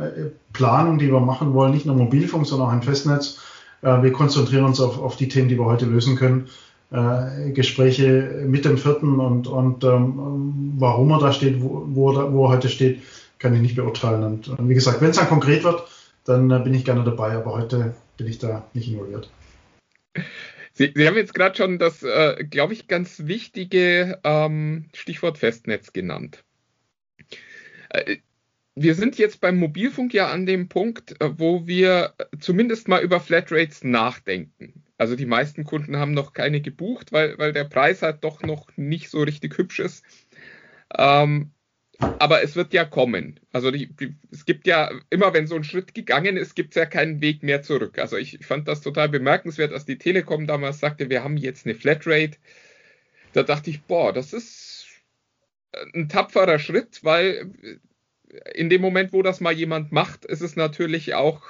[0.52, 3.38] Planung, die wir machen wollen, nicht nur Mobilfunk, sondern auch ein Festnetz
[3.82, 6.48] wir konzentrieren uns auf, auf die Themen, die wir heute lösen können.
[6.92, 12.32] Äh, Gespräche mit dem vierten und, und ähm, warum er da steht, wo, wo, er,
[12.32, 13.00] wo er heute steht,
[13.38, 14.24] kann ich nicht beurteilen.
[14.24, 15.84] Und, und wie gesagt, wenn es dann konkret wird,
[16.24, 19.30] dann äh, bin ich gerne dabei, aber heute bin ich da nicht involviert.
[20.72, 25.92] Sie, Sie haben jetzt gerade schon das, äh, glaube ich, ganz wichtige ähm, Stichwort Festnetz
[25.92, 26.42] genannt.
[27.90, 28.16] Äh,
[28.82, 33.20] wir sind jetzt beim Mobilfunk ja an dem Punkt, äh, wo wir zumindest mal über
[33.20, 34.84] Flatrates nachdenken.
[34.96, 38.74] Also die meisten Kunden haben noch keine gebucht, weil, weil der Preis halt doch noch
[38.76, 40.04] nicht so richtig hübsch ist.
[40.96, 41.52] Ähm,
[41.98, 43.38] aber es wird ja kommen.
[43.52, 46.76] Also die, die, es gibt ja immer, wenn so ein Schritt gegangen ist, gibt es
[46.76, 47.98] ja keinen Weg mehr zurück.
[47.98, 51.74] Also ich fand das total bemerkenswert, als die Telekom damals sagte, wir haben jetzt eine
[51.74, 52.38] Flatrate.
[53.34, 54.86] Da dachte ich, boah, das ist
[55.94, 57.52] ein tapferer Schritt, weil
[58.54, 61.42] in dem Moment, wo das mal jemand macht, ist es natürlich auch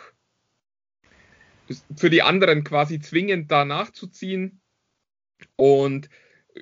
[1.97, 4.61] für die anderen quasi zwingend da nachzuziehen.
[5.57, 6.09] Und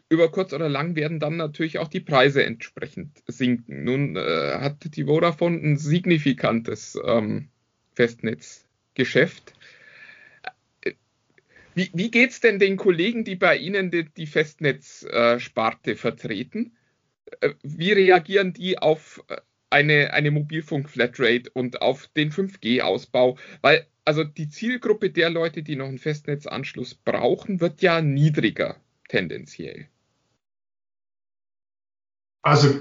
[0.08, 3.84] über kurz oder lang werden dann natürlich auch die Preise entsprechend sinken.
[3.84, 7.48] Nun äh, hat die Vodafone ein signifikantes ähm,
[7.94, 9.54] Festnetzgeschäft.
[10.82, 10.92] Äh,
[11.74, 16.76] wie, wie geht es denn den Kollegen, die bei Ihnen die, die Festnetzsparte äh, vertreten?
[17.40, 19.24] Äh, wie reagieren die auf
[19.70, 23.38] eine, eine Mobilfunk-Flatrate und auf den 5G-Ausbau?
[23.60, 28.76] Weil also die Zielgruppe der Leute, die noch einen Festnetzanschluss brauchen, wird ja niedriger
[29.08, 29.86] tendenziell?
[32.40, 32.74] Also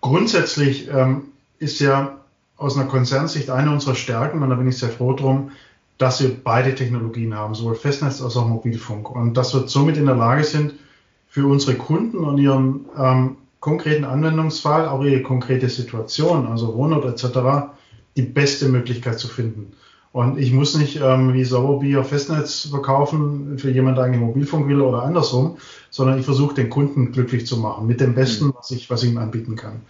[0.00, 1.26] grundsätzlich ähm,
[1.60, 2.20] ist ja
[2.56, 5.52] aus einer Konzernsicht eine unserer Stärken, und da bin ich sehr froh drum,
[5.98, 9.08] dass wir beide Technologien haben, sowohl Festnetz als auch Mobilfunk.
[9.08, 10.74] Und dass wir somit in der Lage sind,
[11.28, 17.70] für unsere Kunden und ihren ähm, konkreten Anwendungsfall, auch ihre konkrete Situation, also Wohnort etc.,
[18.14, 19.72] die beste Möglichkeit zu finden.
[20.12, 24.82] Und ich muss nicht ähm, wie Sauerbier Festnetz verkaufen für jemand, der eigentlich Mobilfunk will
[24.82, 25.56] oder andersrum,
[25.88, 28.54] sondern ich versuche den Kunden glücklich zu machen mit dem Besten, mhm.
[28.54, 29.80] was ich, was ich ihm anbieten kann.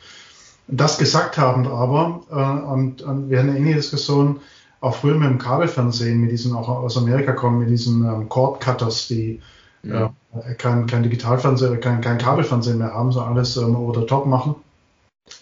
[0.68, 4.36] Das gesagt haben aber, äh, und, und wir hatten eine ähnliche Diskussion
[4.80, 8.60] auch früher mit dem Kabelfernsehen, mit diesen auch aus Amerika kommen, mit diesen ähm, Cord
[8.60, 9.42] Cutters, die
[9.84, 10.12] ja.
[10.58, 14.54] kein, kein Digitalfernsehen, kein, kein Kabelfernsehen mehr haben, sondern alles ähm, over the top machen.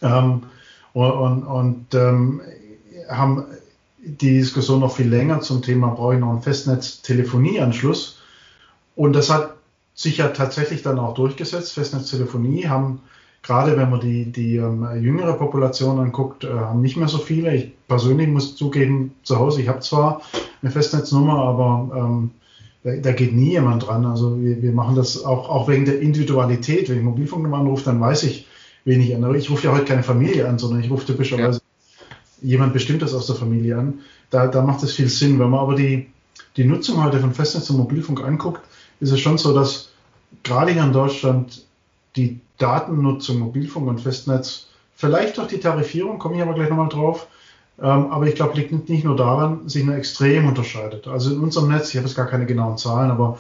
[0.01, 0.43] Ähm,
[0.93, 2.41] und und, und ähm,
[3.09, 3.45] haben
[4.05, 8.19] die Diskussion noch viel länger zum Thema, brauche ich noch einen Festnetz-Telefonieanschluss?
[8.97, 9.55] Und das hat
[9.95, 11.75] sich ja tatsächlich dann auch durchgesetzt.
[11.75, 13.01] Festnetztelefonie haben,
[13.43, 17.55] gerade wenn man die, die ähm, jüngere Population anguckt, äh, haben nicht mehr so viele.
[17.55, 20.23] Ich persönlich muss zugeben, zu Hause, ich habe zwar
[20.63, 22.31] eine Festnetznummer, aber ähm,
[22.85, 24.05] da, da, geht nie jemand dran.
[24.07, 26.89] Also wir, wir machen das auch, auch wegen der Individualität.
[26.89, 28.47] Wenn ich Mobilfunknummer anrufe, dann weiß ich,
[28.85, 29.35] wen ich an.
[29.35, 31.61] Ich rufe ja heute keine Familie an, sondern ich rufe typischerweise
[32.41, 34.01] jemand Bestimmtes aus der Familie an.
[34.31, 35.39] Da, da macht es viel Sinn.
[35.39, 36.09] Wenn man aber die,
[36.57, 38.63] die Nutzung heute von Festnetz und Mobilfunk anguckt,
[39.01, 39.91] ist es schon so, dass
[40.43, 41.65] gerade hier in Deutschland
[42.17, 47.27] die Datennutzung Mobilfunk und Festnetz, vielleicht durch die Tarifierung, komme ich aber gleich nochmal drauf,
[47.87, 51.09] aber ich glaube, liegt nicht nur daran, sich nur extrem unterscheidet.
[51.09, 53.39] Also in unserem Netz, ich habe jetzt gar keine genauen Zahlen, aber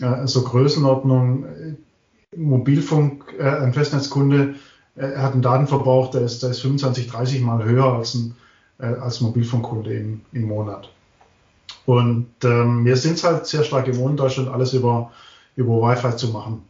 [0.00, 4.56] äh, so Größenordnung, äh, Mobilfunk, äh, ein Festnetzkunde
[4.96, 8.34] äh, hat einen Datenverbrauch, der ist, der ist 25, 30 Mal höher als ein
[8.78, 10.90] äh, als Mobilfunkkunde im, im Monat.
[11.86, 15.12] Und ähm, wir sind es halt sehr stark gewohnt, in Deutschland alles über,
[15.56, 16.62] über Wi-Fi zu machen,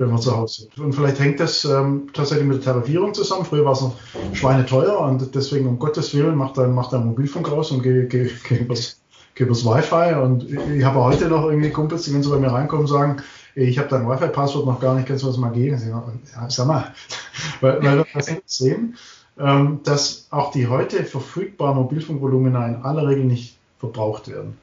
[0.00, 0.78] wenn wir zu Hause sind.
[0.78, 3.44] Und vielleicht hängt das ähm, tatsächlich mit der Tarifierung zusammen.
[3.44, 3.94] Früher war es noch
[4.32, 8.30] schweineteuer und deswegen um Gottes Willen macht ein, macht ein Mobilfunk raus und geht geh,
[8.48, 9.00] geh übers,
[9.34, 10.14] geh übers Wi-Fi.
[10.20, 13.22] Und ich habe heute noch irgendwie Kumpels, die, wenn sie bei mir reinkommen, sagen,
[13.54, 15.80] ich habe dein Wi-Fi-Passwort noch gar nicht, kannst du das mal geben?
[15.86, 16.94] Ja, sag mal,
[17.60, 18.96] weil, weil wir das sehen
[19.40, 24.58] ähm, dass auch die heute verfügbaren Mobilfunkvolumina in aller Regel nicht verbraucht werden.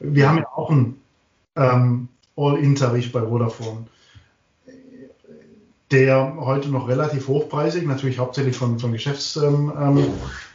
[0.00, 1.00] Wir haben ja auch einen
[1.56, 3.86] ähm, All-In-Tarif bei Vodafone,
[5.90, 10.06] der heute noch relativ hochpreisig, natürlich hauptsächlich von, von Geschäftsnutzern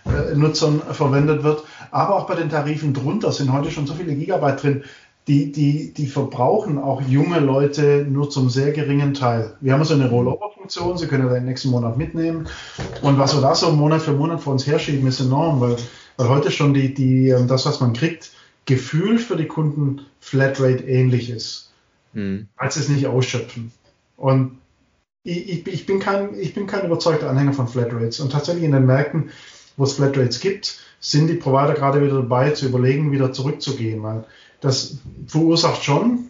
[0.05, 4.15] ähm, äh, verwendet wird, aber auch bei den Tarifen drunter sind heute schon so viele
[4.15, 4.83] Gigabyte drin,
[5.27, 9.55] die, die, die verbrauchen auch junge Leute nur zum sehr geringen Teil.
[9.61, 12.47] Wir haben so eine Rollover-Funktion, Sie können den nächsten Monat mitnehmen.
[13.01, 15.77] Und was wir da so Monat für Monat vor uns herschieben, ist enorm, weil,
[16.17, 18.31] weil heute schon die, die, ähm, das, was man kriegt,
[18.65, 21.71] gefühlt für die Kunden Flatrate ähnlich ist,
[22.13, 22.47] hm.
[22.57, 23.71] als es nicht ausschöpfen.
[24.17, 24.57] Und
[25.23, 28.19] ich, ich, bin kein, ich bin kein überzeugter Anhänger von Flatrates.
[28.19, 29.29] Und tatsächlich in den Märkten,
[29.77, 34.03] wo es Flatrates gibt, sind die Provider gerade wieder dabei, zu überlegen, wieder zurückzugehen.
[34.03, 34.25] Weil
[34.61, 34.97] das
[35.27, 36.29] verursacht schon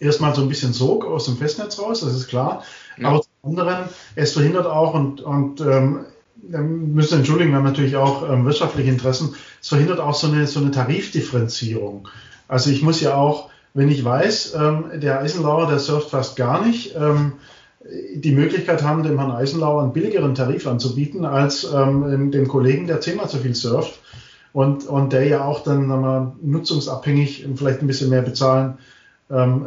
[0.00, 2.62] erstmal so ein bisschen Sog aus dem Festnetz raus, das ist klar.
[2.98, 3.08] Ja.
[3.08, 6.06] Aber zum anderen, es verhindert auch und, und ähm,
[6.48, 10.60] müssen entschuldigen, wir haben natürlich auch ähm, wirtschaftliche Interessen, es verhindert auch so eine, so
[10.60, 12.08] eine Tarifdifferenzierung.
[12.48, 16.64] Also ich muss ja auch, wenn ich weiß, ähm, der Eisenlauer, der surft fast gar
[16.64, 17.32] nicht, ähm,
[18.14, 23.00] die Möglichkeit haben, dem Herrn Eisenlauer einen billigeren Tarif anzubieten als ähm, dem Kollegen, der
[23.00, 24.00] zehnmal so viel surft
[24.52, 28.78] und, und der ja auch dann mal nutzungsabhängig vielleicht ein bisschen mehr bezahlen
[29.30, 29.66] ähm,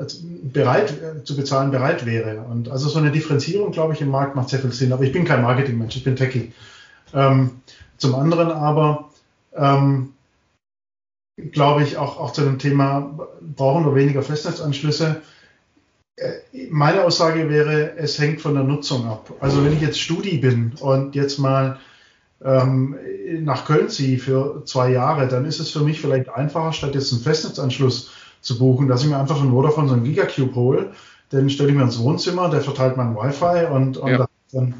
[0.53, 2.41] bereit äh, zu bezahlen bereit wäre.
[2.41, 4.93] Und also so eine Differenzierung, glaube ich, im Markt macht sehr viel Sinn.
[4.93, 6.53] Aber ich bin kein Marketingmensch, ich bin Techie.
[7.13, 7.61] Ähm,
[7.97, 9.09] zum anderen aber
[9.53, 10.13] ähm,
[11.51, 15.21] glaube ich auch, auch zu dem Thema, brauchen wir weniger Festnetzanschlüsse?
[16.19, 19.31] Äh, meine Aussage wäre, es hängt von der Nutzung ab.
[19.39, 21.79] Also wenn ich jetzt Studi bin und jetzt mal
[22.43, 22.95] ähm,
[23.41, 27.11] nach Köln ziehe für zwei Jahre, dann ist es für mich vielleicht einfacher, statt jetzt
[27.11, 28.11] einen Festnetzanschluss
[28.41, 30.91] zu buchen, dass ich mir einfach von Vodafone so einen Gigacube hole,
[31.31, 34.27] den stelle ich mir ins Wohnzimmer, der verteilt mein Wi-Fi und, und ja.
[34.51, 34.73] dann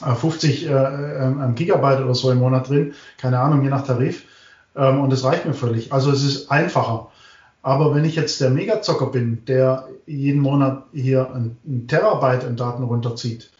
[0.00, 4.24] 50 äh, äh, Gigabyte oder so im Monat drin, keine Ahnung, je nach Tarif.
[4.76, 5.92] Ähm, und das reicht mir völlig.
[5.92, 7.09] Also es ist einfacher.
[7.62, 12.56] Aber wenn ich jetzt der Megazocker bin, der jeden Monat hier ein, ein Terabyte an
[12.56, 13.50] Daten runterzieht,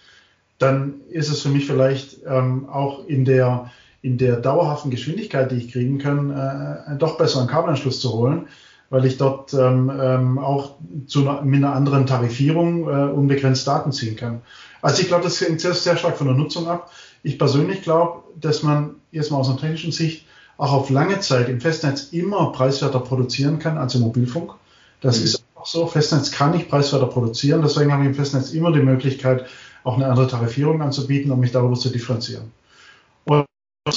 [0.59, 3.71] dann ist es für mich vielleicht ähm, auch in der,
[4.03, 8.47] in der dauerhaften Geschwindigkeit, die ich kriegen kann, äh, doch besser einen Kabelanschluss zu holen,
[8.89, 10.77] weil ich dort ähm, ähm, auch
[11.07, 14.43] zu einer, mit einer anderen Tarifierung äh, unbegrenzt Daten ziehen kann.
[14.83, 16.91] Also ich glaube, das hängt sehr, sehr stark von der Nutzung ab.
[17.23, 20.25] Ich persönlich glaube, dass man erstmal aus einer technischen Sicht
[20.61, 24.53] auch auf lange Zeit im Festnetz immer preiswerter produzieren kann als im Mobilfunk.
[25.01, 25.25] Das mhm.
[25.25, 25.87] ist auch so.
[25.87, 27.63] Festnetz kann nicht preiswerter produzieren.
[27.63, 29.47] Deswegen habe ich im Festnetz immer die Möglichkeit,
[29.85, 32.53] auch eine andere Tarifierung anzubieten, um mich darüber zu differenzieren.
[33.25, 33.47] Und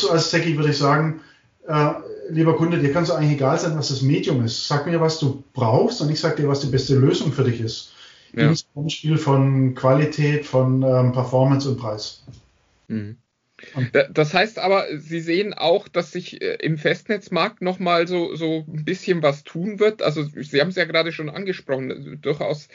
[0.09, 1.19] als Techie würde ich sagen,
[1.67, 1.89] äh,
[2.29, 4.65] lieber Kunde, dir kann es eigentlich egal sein, was das Medium ist.
[4.65, 7.59] Sag mir, was du brauchst und ich sage dir, was die beste Lösung für dich
[7.59, 7.91] ist.
[8.31, 8.53] Ja.
[8.75, 12.23] Im Spiel von Qualität, von ähm, Performance und Preis.
[12.87, 13.17] Mhm.
[14.11, 18.85] Das heißt aber, Sie sehen auch, dass sich äh, im Festnetzmarkt nochmal so, so ein
[18.85, 20.01] bisschen was tun wird.
[20.01, 22.67] Also Sie haben es ja gerade schon angesprochen, durchaus,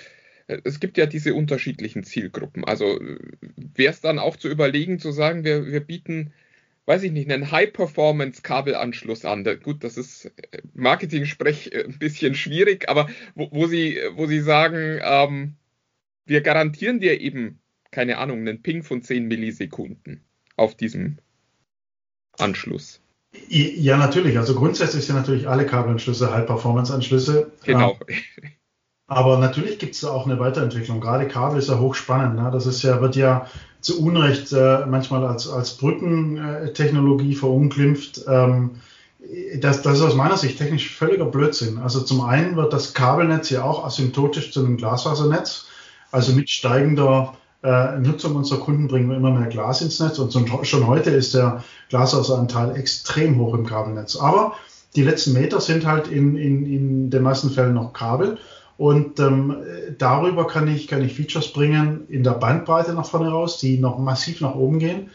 [0.47, 2.65] äh, es gibt ja diese unterschiedlichen Zielgruppen.
[2.65, 2.99] Also
[3.57, 6.33] wäre es dann auch zu überlegen, zu sagen, wir, wir bieten,
[6.87, 9.45] weiß ich nicht, einen High-Performance-Kabelanschluss an.
[9.63, 15.01] Gut, das ist äh, Marketing-Sprech ein bisschen schwierig, aber wo, wo, Sie, wo Sie sagen,
[15.03, 15.57] ähm,
[16.27, 17.61] wir garantieren dir eben,
[17.91, 20.28] keine Ahnung, einen Ping von 10 Millisekunden
[20.59, 21.19] auf diesem
[22.39, 23.01] Anschluss.
[23.49, 24.39] Ja, natürlich.
[24.39, 27.53] Also grundsätzlich sind natürlich alle Kabelanschlüsse High-Performance-Anschlüsse.
[27.65, 27.99] Genau.
[29.07, 31.01] Aber natürlich gibt es da auch eine Weiterentwicklung.
[31.01, 32.37] Gerade Kabel ist ja hochspannend.
[32.37, 32.51] Ne?
[32.53, 33.47] Das ist ja, wird ja
[33.81, 38.21] zu Unrecht äh, manchmal als, als Brückentechnologie verunglimpft.
[38.29, 38.81] Ähm,
[39.57, 41.79] das, das ist aus meiner Sicht technisch völliger Blödsinn.
[41.79, 45.67] Also zum einen wird das Kabelnetz ja auch asymptotisch zu einem Glasfasernetz,
[46.11, 50.33] also mit steigender äh, Nutzung unserer Kunden bringen wir immer mehr Glas ins Netz und
[50.63, 54.17] schon heute ist der Glasfasseranteil extrem hoch im Kabelnetz.
[54.17, 54.55] Aber
[54.95, 58.39] die letzten Meter sind halt in, in, in den meisten Fällen noch Kabel
[58.77, 59.57] und ähm,
[59.99, 63.99] darüber kann ich, kann ich Features bringen in der Bandbreite nach vorne raus, die noch
[63.99, 65.11] massiv nach oben gehen.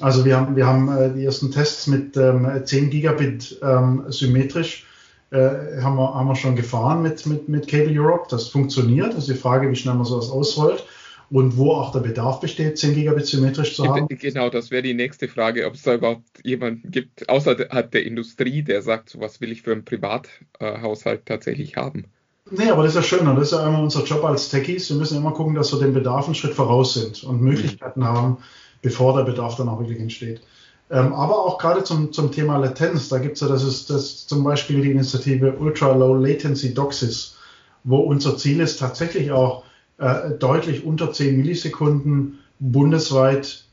[0.00, 4.84] Also wir haben, wir haben äh, die ersten Tests mit ähm, 10 Gigabit ähm, symmetrisch
[5.30, 8.26] äh, haben, wir, haben wir schon gefahren mit, mit, mit Cable Europe.
[8.28, 9.12] Das funktioniert.
[9.12, 10.84] Das ist die Frage, wie schnell man sowas ausrollt
[11.30, 14.06] und wo auch der Bedarf besteht, 10 Gigabit symmetrisch zu haben.
[14.08, 18.62] Genau, das wäre die nächste Frage, ob es da überhaupt jemanden gibt, außerhalb der Industrie,
[18.62, 22.06] der sagt, so was will ich für einen Privathaushalt tatsächlich haben.
[22.50, 24.90] Nee, aber das ist ja schön und das ist ja immer unser Job als Techies.
[24.90, 28.04] Wir müssen immer gucken, dass wir den Bedarf einen Schritt voraus sind und Möglichkeiten mhm.
[28.04, 28.38] haben,
[28.82, 30.42] bevor der Bedarf dann auch wirklich entsteht.
[30.90, 34.26] Ähm, aber auch gerade zum, zum Thema Latenz, da gibt es ja, das ist das
[34.26, 37.36] zum Beispiel die Initiative Ultra Low Latency DOCSIS,
[37.84, 39.64] wo unser Ziel ist, tatsächlich auch
[39.98, 43.64] äh, deutlich unter 10 Millisekunden bundesweit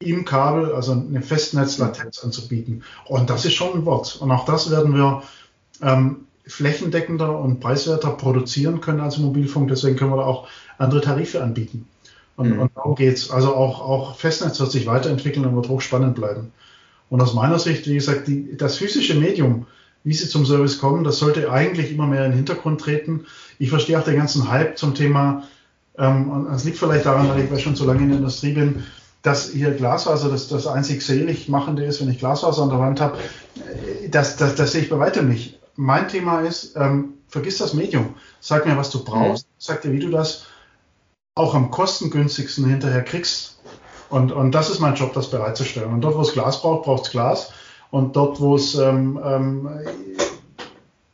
[0.00, 2.82] im Kabel, also eine Festnetzlatenz anzubieten.
[3.06, 4.16] Und das ist schon ein Wort.
[4.16, 5.22] Und auch das werden wir
[5.80, 9.68] ähm, flächendeckender und preiswerter produzieren können als Mobilfunk.
[9.68, 10.48] Deswegen können wir da auch
[10.78, 11.88] andere Tarife anbieten.
[12.36, 12.60] Und, mhm.
[12.60, 13.30] und darum geht's.
[13.30, 16.52] Also auch, auch Festnetz wird sich weiterentwickeln und wird hochspannend bleiben.
[17.10, 19.66] Und aus meiner Sicht, wie gesagt, die, das physische Medium,
[20.04, 23.26] wie sie zum Service kommen, das sollte eigentlich immer mehr in den Hintergrund treten.
[23.58, 25.44] Ich verstehe auch den ganzen Hype zum Thema,
[25.98, 28.84] ähm, und es liegt vielleicht daran, weil ich schon so lange in der Industrie bin,
[29.22, 33.00] dass hier Glasfaser das, das einzig selig machende ist, wenn ich Glasfaser an der Wand
[33.00, 33.18] habe.
[34.10, 35.60] Das, das, das sehe ich bei weitem nicht.
[35.76, 38.14] Mein Thema ist, ähm, vergiss das Medium.
[38.40, 39.46] Sag mir, was du brauchst.
[39.46, 39.52] Mhm.
[39.58, 40.46] Sag dir, wie du das
[41.34, 43.60] auch am kostengünstigsten hinterher kriegst.
[44.10, 45.92] Und, und das ist mein Job, das bereitzustellen.
[45.92, 47.52] Und dort, wo es Glas braucht, braucht es Glas.
[47.92, 49.68] Und dort, wo es ähm, ähm,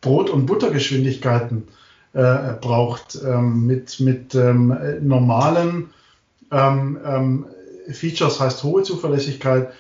[0.01, 1.67] Brot- und Buttergeschwindigkeiten
[2.13, 4.73] äh, braucht, ähm, mit, mit ähm,
[5.03, 5.91] normalen
[6.53, 7.47] ähm, ähm,
[7.91, 9.71] Features, heißt hohe Zuverlässigkeit,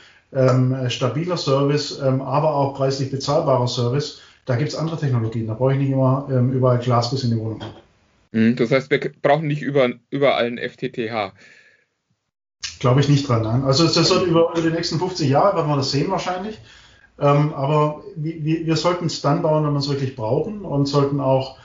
[0.89, 5.47] stabiler Service, aber auch preislich bezahlbarer Service, da gibt es andere Technologien.
[5.47, 7.63] Da brauche ich nicht immer überall Glas bis in die Wohnung.
[8.33, 11.33] Mhm, das heißt, wir brauchen nicht über, überall ein FTTH.
[12.79, 13.65] Glaube ich nicht dran, nein.
[13.65, 16.59] Also das wird über, über die nächsten 50 Jahre, werden wir das sehen wahrscheinlich.
[17.21, 21.21] Ähm, aber wir, wir sollten es dann bauen, wenn wir es wirklich brauchen und sollten
[21.21, 21.59] auch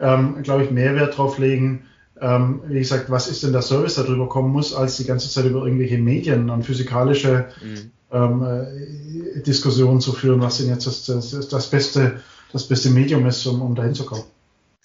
[0.00, 1.86] ähm, glaube ich, mehr Wert drauf legen,
[2.20, 5.30] ähm, wie gesagt, was ist denn der Service, der drüber kommen muss, als die ganze
[5.30, 7.90] Zeit über irgendwelche Medien und physikalische mhm.
[8.12, 12.20] ähm, äh, Diskussionen zu führen, was denn jetzt das, das, das, beste,
[12.52, 14.24] das beste Medium ist, um, um dahin zu kommen.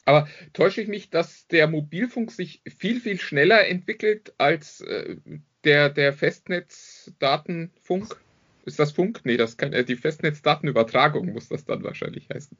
[0.05, 5.17] Aber täusche ich mich, dass der Mobilfunk sich viel, viel schneller entwickelt als äh,
[5.63, 8.15] der, der Festnetzdatenfunk?
[8.66, 9.22] Ist das Funk?
[9.24, 12.57] Nee, das kann äh, die Festnetzdatenübertragung muss das dann wahrscheinlich heißen.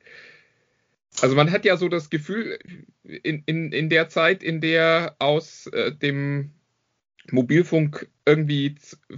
[1.22, 2.60] Also man hat ja so das Gefühl,
[3.04, 6.52] in, in, in der Zeit, in der aus äh, dem
[7.32, 8.76] Mobilfunk irgendwie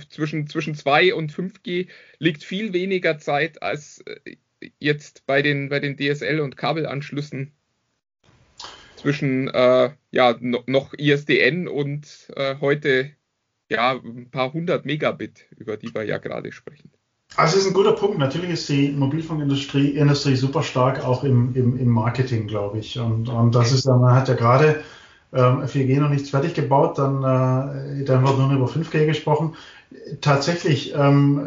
[0.09, 1.87] zwischen, zwischen 2 und 5G
[2.19, 4.37] liegt viel weniger Zeit als äh,
[4.79, 7.51] jetzt bei den, bei den DSL- und Kabelanschlüssen
[8.95, 13.11] zwischen äh, ja, noch ISDN und äh, heute
[13.69, 16.91] ja, ein paar hundert Megabit, über die wir ja gerade sprechen.
[17.35, 18.17] Also es ist ein guter Punkt.
[18.17, 22.97] Natürlich ist die Mobilfunkindustrie Industrie super stark auch im, im, im Marketing, glaube ich.
[22.97, 24.83] Und, und das ist, man hat ja gerade
[25.33, 29.55] ähm, 4G noch nichts fertig gebaut, dann, äh, dann wird nur über 5G gesprochen.
[30.21, 31.45] Tatsächlich ähm,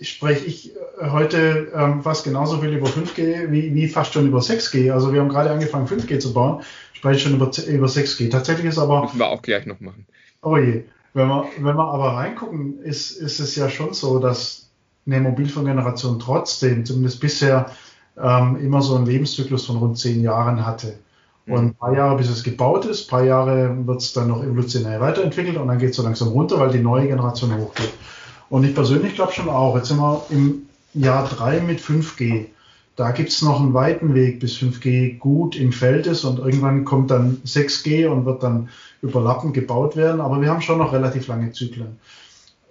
[0.00, 4.92] spreche ich heute ähm, fast genauso viel über 5G wie, wie fast schon über 6G.
[4.92, 8.30] Also wir haben gerade angefangen 5G zu bauen, spreche ich schon über, über 6G.
[8.30, 9.02] Tatsächlich ist aber...
[9.02, 10.06] Müssen wir auch gleich noch machen.
[10.42, 10.84] Oh je.
[11.14, 14.70] Wenn wir, wenn wir aber reingucken, ist, ist es ja schon so, dass
[15.06, 17.70] eine Mobilfunkgeneration trotzdem, zumindest bisher,
[18.20, 20.98] ähm, immer so einen Lebenszyklus von rund zehn Jahren hatte.
[21.46, 24.44] Und ein paar Jahre, bis es gebaut ist, ein paar Jahre wird es dann noch
[24.44, 27.92] evolutionär weiterentwickelt und dann geht es so langsam runter, weil die neue Generation hochgeht.
[28.48, 32.46] Und ich persönlich glaube schon auch, jetzt sind wir im Jahr drei mit 5G.
[32.96, 36.84] Da gibt es noch einen weiten Weg, bis 5G gut im Feld ist und irgendwann
[36.84, 38.68] kommt dann 6G und wird dann
[39.00, 40.20] überlappend gebaut werden.
[40.20, 41.98] Aber wir haben schon noch relativ lange Zyklen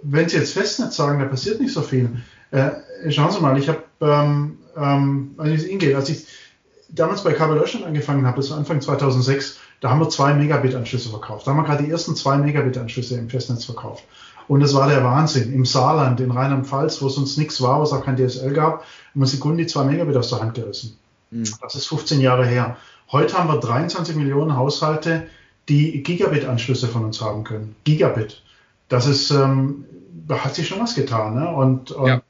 [0.02, 2.10] wenn Sie jetzt Festnetz sagen, da passiert nicht so viel.
[2.52, 2.72] Äh,
[3.10, 6.26] schauen Sie mal, ich habe, ähm, ähm, als ich, als ich
[6.90, 11.10] damals bei Kabel Deutschland angefangen habe, das war Anfang 2006, da haben wir zwei Megabit-Anschlüsse
[11.10, 11.48] verkauft.
[11.48, 14.04] Da haben wir gerade die ersten zwei Megabit-Anschlüsse im Festnetz verkauft.
[14.52, 15.54] Und das war der Wahnsinn.
[15.54, 19.22] Im Saarland, in Rheinland-Pfalz, wo sonst nichts war, wo es auch kein DSL gab, haben
[19.22, 20.98] wir Sekunden die zwei Megabit aus der Hand gerissen.
[21.30, 21.46] Mhm.
[21.62, 22.76] Das ist 15 Jahre her.
[23.14, 25.28] Heute haben wir 23 Millionen Haushalte,
[25.70, 27.78] die Gigabit-Anschlüsse von uns haben können.
[27.86, 28.44] Gigabit.
[28.90, 29.86] Das ist, ähm,
[30.28, 31.36] da hat sich schon was getan.
[31.36, 31.50] Ne?
[31.50, 32.22] Und, und ja.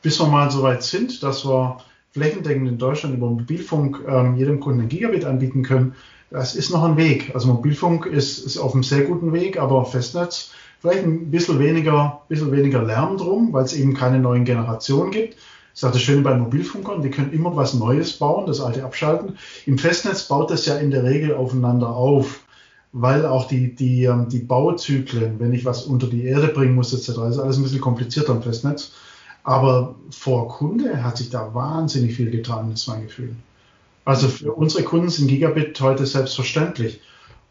[0.00, 1.76] bis wir mal so weit sind, dass wir
[2.12, 5.94] flächendeckend in Deutschland über Mobilfunk ähm, jedem Kunden ein Gigabit anbieten können,
[6.30, 7.32] das ist noch ein Weg.
[7.34, 12.22] Also Mobilfunk ist, ist auf einem sehr guten Weg, aber Festnetz vielleicht ein bisschen weniger,
[12.28, 15.36] bisschen weniger Lärm drum, weil es eben keine neuen Generationen gibt.
[15.72, 19.38] Ist auch das Schöne bei Mobilfunkern, die können immer was Neues bauen, das alte abschalten.
[19.66, 22.40] Im Festnetz baut das ja in der Regel aufeinander auf
[22.92, 26.92] weil auch die, die, ähm, die Bauzyklen, wenn ich was unter die Erde bringen muss,
[26.92, 28.92] etc., ist alles ein bisschen komplizierter im Festnetz.
[29.42, 33.34] Aber vor Kunde hat sich da wahnsinnig viel getan, ist mein Gefühl.
[34.04, 37.00] Also für unsere Kunden sind Gigabit heute selbstverständlich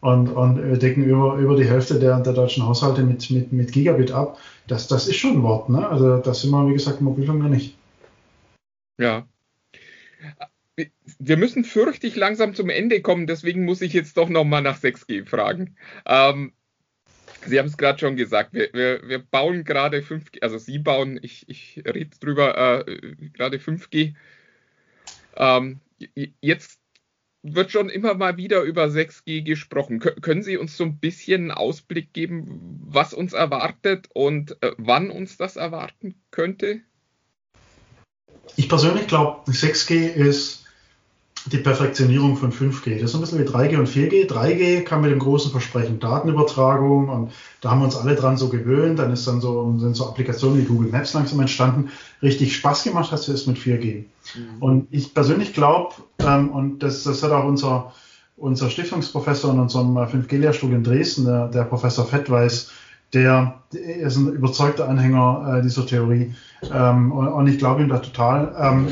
[0.00, 3.72] und, und wir decken über, über die Hälfte der, der deutschen Haushalte mit, mit, mit
[3.72, 4.38] Gigabit ab.
[4.66, 5.68] Das, das ist schon ein Wort.
[5.68, 5.86] Ne?
[5.88, 7.76] Also das sind wir, wie gesagt, im Mobilfunk nicht.
[8.98, 9.26] Ja
[11.18, 15.26] wir müssen fürchtig langsam zum Ende kommen, deswegen muss ich jetzt doch nochmal nach 6G
[15.26, 15.76] fragen.
[16.06, 16.52] Ähm,
[17.46, 21.18] Sie haben es gerade schon gesagt, wir, wir, wir bauen gerade 5G, also Sie bauen,
[21.22, 24.14] ich, ich rede drüber, äh, gerade 5G.
[25.36, 25.80] Ähm,
[26.42, 26.79] jetzt
[27.42, 29.98] wird schon immer mal wieder über 6G gesprochen.
[30.00, 34.72] K können Sie uns so ein bisschen einen Ausblick geben, was uns erwartet und äh,
[34.76, 36.80] wann uns das erwarten könnte?
[38.56, 40.66] Ich persönlich glaube, 6G ist
[41.46, 43.00] die Perfektionierung von 5G.
[43.00, 44.28] Das ist ein bisschen wie 3G und 4G.
[44.28, 48.48] 3G kam mit dem großen Versprechen Datenübertragung und da haben wir uns alle dran so
[48.48, 48.98] gewöhnt.
[48.98, 51.90] Dann ist dann so, sind so Applikationen wie Google Maps langsam entstanden.
[52.22, 54.04] Richtig Spaß gemacht hast du es mit 4G.
[54.34, 54.62] Mhm.
[54.62, 57.92] Und ich persönlich glaube, ähm, und das, das hat auch unser,
[58.36, 62.70] unser Stiftungsprofessor in unserem 5G-Lehrstuhl in Dresden, der, der Professor Fettweis,
[63.12, 66.34] der, der, ist ein überzeugter Anhänger äh, dieser Theorie.
[66.72, 68.54] Ähm, und, und, ich glaube ihm da total.
[68.58, 68.88] Ähm,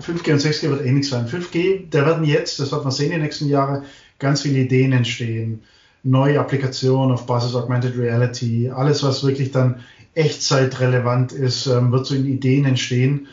[0.00, 1.26] 5G und 6G wird ähnlich sein.
[1.26, 3.84] 5G, da werden jetzt, das wird man sehen in den nächsten Jahren,
[4.18, 5.62] ganz viele Ideen entstehen.
[6.02, 9.80] Neue Applikationen auf Basis Augmented Reality, alles, was wirklich dann
[10.14, 13.26] echtzeitrelevant ist, ähm, wird so in Ideen entstehen.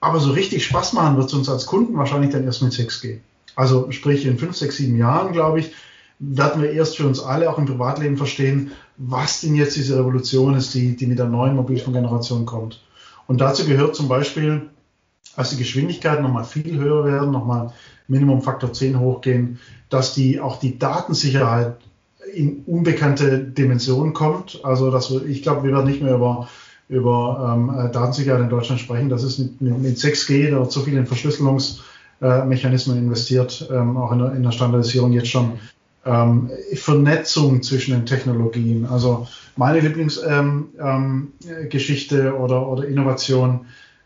[0.00, 3.18] Aber so richtig Spaß machen wird es uns als Kunden wahrscheinlich dann erst mit 6G.
[3.56, 5.72] Also sprich in 5, 6, 7 Jahren, glaube ich,
[6.18, 10.54] werden wir erst für uns alle auch im Privatleben verstehen, was denn jetzt diese Revolution
[10.54, 12.80] ist, die, die mit der neuen Mobilfunkgeneration kommt.
[13.26, 14.68] Und dazu gehört zum Beispiel
[15.36, 17.72] als die Geschwindigkeiten nochmal viel höher werden, nochmal
[18.08, 19.58] Minimum Faktor 10 hochgehen,
[19.88, 21.76] dass die auch die Datensicherheit
[22.32, 24.60] in unbekannte Dimensionen kommt.
[24.64, 26.48] Also dass wir, ich glaube, wir werden nicht mehr über,
[26.88, 29.08] über ähm, Datensicherheit in Deutschland sprechen.
[29.08, 31.84] Das ist mit, mit 6G, da wird so viel in Verschlüsselungsthemen
[32.20, 35.52] äh, Mechanismen investiert, ähm, auch in der, in der, Standardisierung jetzt schon.
[36.06, 38.84] Ähm, Vernetzung zwischen den Technologien.
[38.84, 39.26] Also
[39.56, 43.64] meine Lieblingsgeschichte ähm, ähm, oder, oder Innovation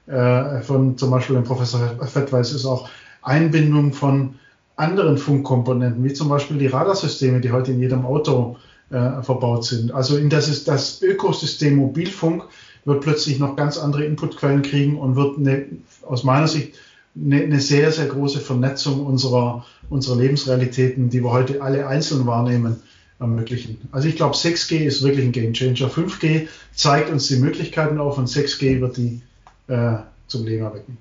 [0.08, 2.88] äh, von zum Beispiel dem Professor Fettweis ist auch
[3.22, 4.36] Einbindung von
[4.76, 8.56] anderen Funkkomponenten, wie zum Beispiel die Radarsysteme, die heute in jedem Auto
[8.90, 9.92] äh, verbaut sind.
[9.92, 12.44] Also in das ist das Ökosystem Mobilfunk
[12.84, 15.66] wird plötzlich noch ganz andere Inputquellen kriegen und wird eine,
[16.06, 16.74] aus meiner Sicht
[17.14, 22.76] eine, eine, sehr, sehr große Vernetzung unserer, unserer Lebensrealitäten, die wir heute alle einzeln wahrnehmen,
[23.18, 23.78] ermöglichen.
[23.90, 25.90] Also ich glaube, 6G ist wirklich ein Game Changer.
[25.90, 29.20] 5G zeigt uns die Möglichkeiten auf und 6G wird die
[29.68, 30.98] äh, zum Leben erwecken.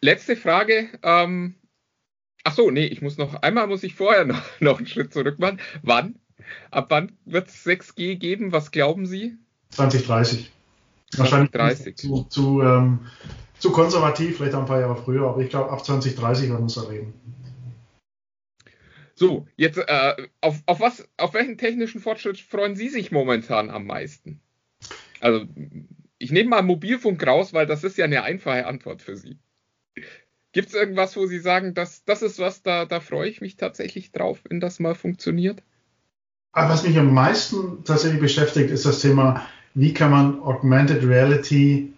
[0.00, 0.88] Letzte Frage.
[1.02, 1.54] Ähm,
[2.44, 5.38] ach so, nee, ich muss noch einmal muss ich vorher noch, noch einen Schritt zurück
[5.38, 5.60] machen.
[5.82, 6.18] Wann?
[6.70, 8.52] Ab wann wird es 6G geben?
[8.52, 9.36] Was glauben Sie?
[9.70, 10.50] 2030.
[11.14, 11.58] 2030.
[11.58, 13.00] Wahrscheinlich zu, zu, ähm,
[13.58, 16.76] zu konservativ, vielleicht ein paar Jahre früher, aber ich glaube, ab 2030 werden wir es
[16.76, 17.14] erleben.
[19.14, 23.84] So, jetzt äh, auf, auf was, auf welchen technischen Fortschritt freuen Sie sich momentan am
[23.84, 24.40] meisten?
[25.20, 25.44] Also,
[26.18, 29.38] ich nehme mal Mobilfunk raus, weil das ist ja eine einfache Antwort für Sie.
[30.52, 33.56] Gibt es irgendwas, wo Sie sagen, das, das ist was, da, da freue ich mich
[33.56, 35.62] tatsächlich drauf, wenn das mal funktioniert?
[36.52, 41.92] Aber was mich am meisten tatsächlich beschäftigt, ist das Thema, wie kann man Augmented Reality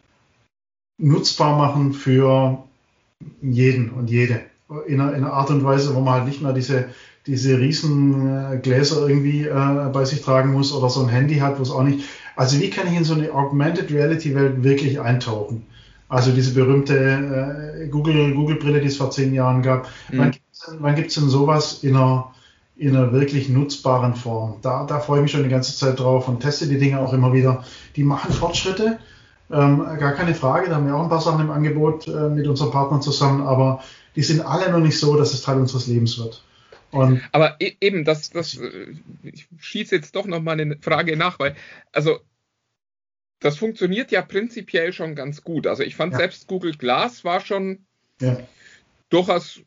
[0.98, 2.62] nutzbar machen für
[3.40, 4.42] jeden und jede.
[4.86, 6.90] In einer, in einer Art und Weise, wo man halt nicht mehr diese,
[7.26, 11.62] diese riesen Gläser irgendwie äh, bei sich tragen muss oder so ein Handy hat, wo
[11.62, 12.04] es auch nicht.
[12.36, 15.66] Also wie kann ich in so eine Augmented Reality Welt wirklich eintauchen?
[16.08, 19.88] Also diese berühmte äh, Google, Google Brille, die es vor zehn Jahren gab.
[20.10, 20.18] Mhm.
[20.18, 22.32] Wann gibt es denn, denn sowas in einer,
[22.76, 24.56] in einer wirklich nutzbaren Form?
[24.62, 27.12] Da, da freue ich mich schon die ganze Zeit drauf und teste die Dinge auch
[27.12, 27.64] immer wieder.
[27.96, 28.98] Die machen Fortschritte
[29.52, 32.46] ähm, gar keine Frage, da haben wir auch ein paar Sachen im Angebot äh, mit
[32.46, 33.80] unseren Partnern zusammen, aber
[34.14, 36.44] die sind alle noch nicht so, dass es Teil unseres Lebens wird.
[36.90, 41.16] Und aber e eben, das, das, äh, ich schieße jetzt doch noch mal eine Frage
[41.16, 41.54] nach, weil,
[41.92, 42.20] also,
[43.38, 45.66] das funktioniert ja prinzipiell schon ganz gut.
[45.66, 46.18] Also ich fand ja.
[46.18, 47.86] selbst Google Glass war schon
[48.20, 48.38] ja.
[49.08, 49.62] durchaus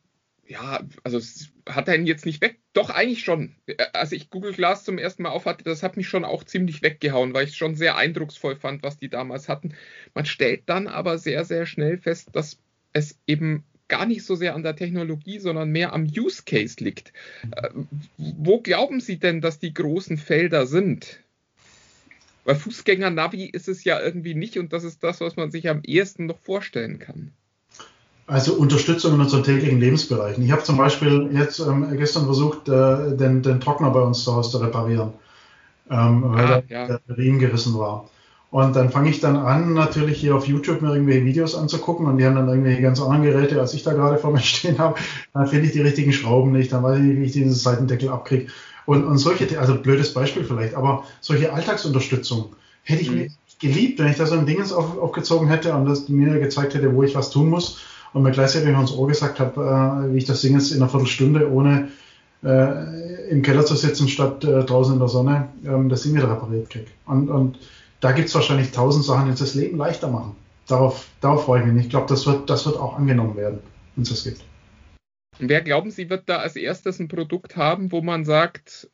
[0.45, 2.59] ja, also es hat einen jetzt nicht weg.
[2.73, 3.55] Doch, eigentlich schon.
[3.93, 7.33] Als ich Google Glass zum ersten Mal aufhatte, das hat mich schon auch ziemlich weggehauen,
[7.33, 9.73] weil ich es schon sehr eindrucksvoll fand, was die damals hatten.
[10.13, 12.59] Man stellt dann aber sehr, sehr schnell fest, dass
[12.91, 13.63] es eben
[13.93, 17.13] gar nicht so sehr an der Technologie, sondern mehr am Use Case liegt.
[17.51, 17.69] Äh,
[18.17, 21.19] wo glauben Sie denn, dass die großen Felder sind?
[22.43, 25.81] Weil Fußgänger-Navi ist es ja irgendwie nicht und das ist das, was man sich am
[25.83, 27.33] ehesten noch vorstellen kann.
[28.25, 30.43] Also Unterstützung in unseren täglichen Lebensbereichen.
[30.43, 34.33] Ich habe zum Beispiel jetzt ähm, gestern versucht, äh, den, den, Trockner bei uns zu
[34.33, 35.13] Hause zu reparieren,
[35.91, 36.87] ähm, weil ah, ja.
[36.87, 38.09] der, der Riemen gerissen war.
[38.53, 42.19] Und dann fange ich dann an, natürlich hier auf YouTube mir irgendwelche Videos anzugucken und
[42.19, 44.93] die haben dann irgendwelche ganz anderen Geräte, als ich da gerade vor mir stehen habe.
[45.33, 48.09] Dann finde ich die richtigen Schrauben nicht, dann weiß ich nicht, wie ich diesen Seitendeckel
[48.09, 48.51] abkriege.
[48.85, 53.17] Und, und solche, also blödes Beispiel vielleicht, aber solche Alltagsunterstützung hätte ich mhm.
[53.17, 53.27] mir
[53.59, 56.93] geliebt, wenn ich da so ein Ding auf, aufgezogen hätte und das mir gezeigt hätte,
[56.93, 57.79] wo ich was tun muss
[58.13, 60.77] und mir gleichzeitig noch ins Ohr gesagt habe, äh, wie ich das Ding jetzt in
[60.77, 61.87] einer Viertelstunde ohne
[62.43, 66.29] äh, im Keller zu sitzen statt äh, draußen in der Sonne ähm, das Ding wieder
[66.29, 66.91] repariert kriege.
[67.07, 67.57] Und, und
[68.03, 70.35] da gibt es wahrscheinlich tausend Sachen, die uns das Leben leichter machen.
[70.67, 71.85] Darauf, darauf freue ich mich.
[71.85, 73.59] Ich glaube, das wird, das wird auch angenommen werden,
[73.95, 74.43] wenn es das gibt.
[75.39, 78.89] Wer glauben Sie, wird da als erstes ein Produkt haben, wo man sagt,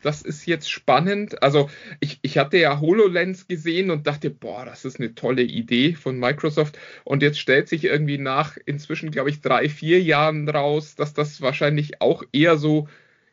[0.00, 1.42] das ist jetzt spannend.
[1.42, 1.68] Also
[2.00, 6.18] ich, ich hatte ja HoloLens gesehen und dachte, boah, das ist eine tolle Idee von
[6.18, 6.78] Microsoft.
[7.04, 11.42] Und jetzt stellt sich irgendwie nach inzwischen, glaube ich, drei, vier Jahren raus, dass das
[11.42, 12.88] wahrscheinlich auch eher so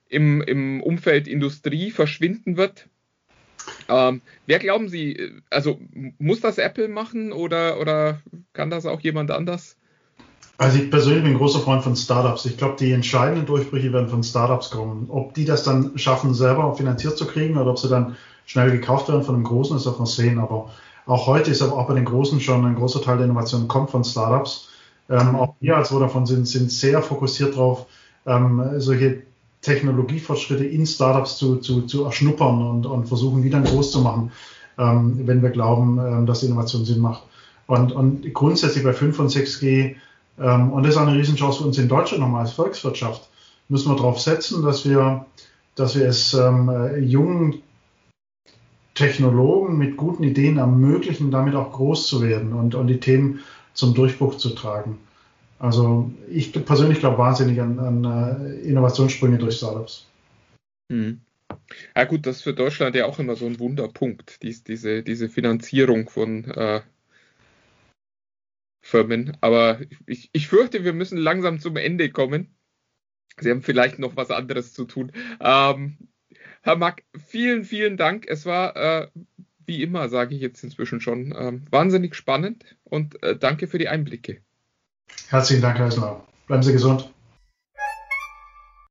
[0.09, 2.89] im, im Umfeld Industrie verschwinden wird.
[3.89, 5.79] Ähm, wer glauben Sie, also
[6.19, 8.19] muss das Apple machen oder, oder
[8.53, 9.75] kann das auch jemand anders?
[10.57, 12.45] Also ich persönlich bin ein großer Freund von Startups.
[12.45, 15.07] Ich glaube, die entscheidenden Durchbrüche werden von Startups kommen.
[15.09, 18.15] Ob die das dann schaffen, selber finanziert zu kriegen oder ob sie dann
[18.45, 20.39] schnell gekauft werden von einem Großen, ist auf man sehen.
[20.39, 20.69] Aber
[21.05, 23.89] auch heute ist aber auch bei den Großen schon ein großer Teil der Innovation kommt
[23.89, 24.69] von Startups.
[25.09, 27.87] Ähm, auch wir als Vodafone sind, sind sehr fokussiert darauf,
[28.25, 29.23] ähm, solche
[29.63, 34.31] Technologiefortschritte in Startups zu, zu, zu erschnuppern und, und versuchen, die dann groß zu machen,
[34.77, 37.23] ähm, wenn wir glauben, ähm, dass Innovation Sinn macht.
[37.65, 39.95] Und, und grundsätzlich bei 5 und 6G
[40.39, 43.29] ähm, und das ist eine Riesenchance für uns in Deutschland nochmal als Volkswirtschaft.
[43.69, 45.25] Müssen wir darauf setzen, dass wir,
[45.75, 47.61] dass wir es ähm, jungen
[48.95, 53.39] Technologen mit guten Ideen ermöglichen, damit auch groß zu werden und, und die Themen
[53.73, 54.99] zum Durchbruch zu tragen.
[55.59, 60.07] Also ich persönlich glaube wahnsinnig an, an äh, Innovationssprünge durch Startups.
[60.89, 61.21] Mhm.
[61.95, 65.29] Ja gut, das ist für Deutschland ja auch immer so ein Wunderpunkt, dies, diese, diese
[65.29, 66.81] Finanzierung von äh,
[68.81, 69.37] Firmen.
[69.41, 72.55] Aber ich, ich fürchte, wir müssen langsam zum Ende kommen.
[73.39, 75.11] Sie haben vielleicht noch was anderes zu tun.
[75.39, 75.97] Ähm,
[76.61, 78.25] Herr Mack, vielen, vielen Dank.
[78.27, 79.07] Es war äh,
[79.65, 83.87] wie immer, sage ich jetzt inzwischen schon, ähm, wahnsinnig spannend und äh, danke für die
[83.87, 84.41] Einblicke.
[85.29, 86.21] Herzlichen Dank, Herr Eisler.
[86.47, 87.12] Bleiben Sie gesund.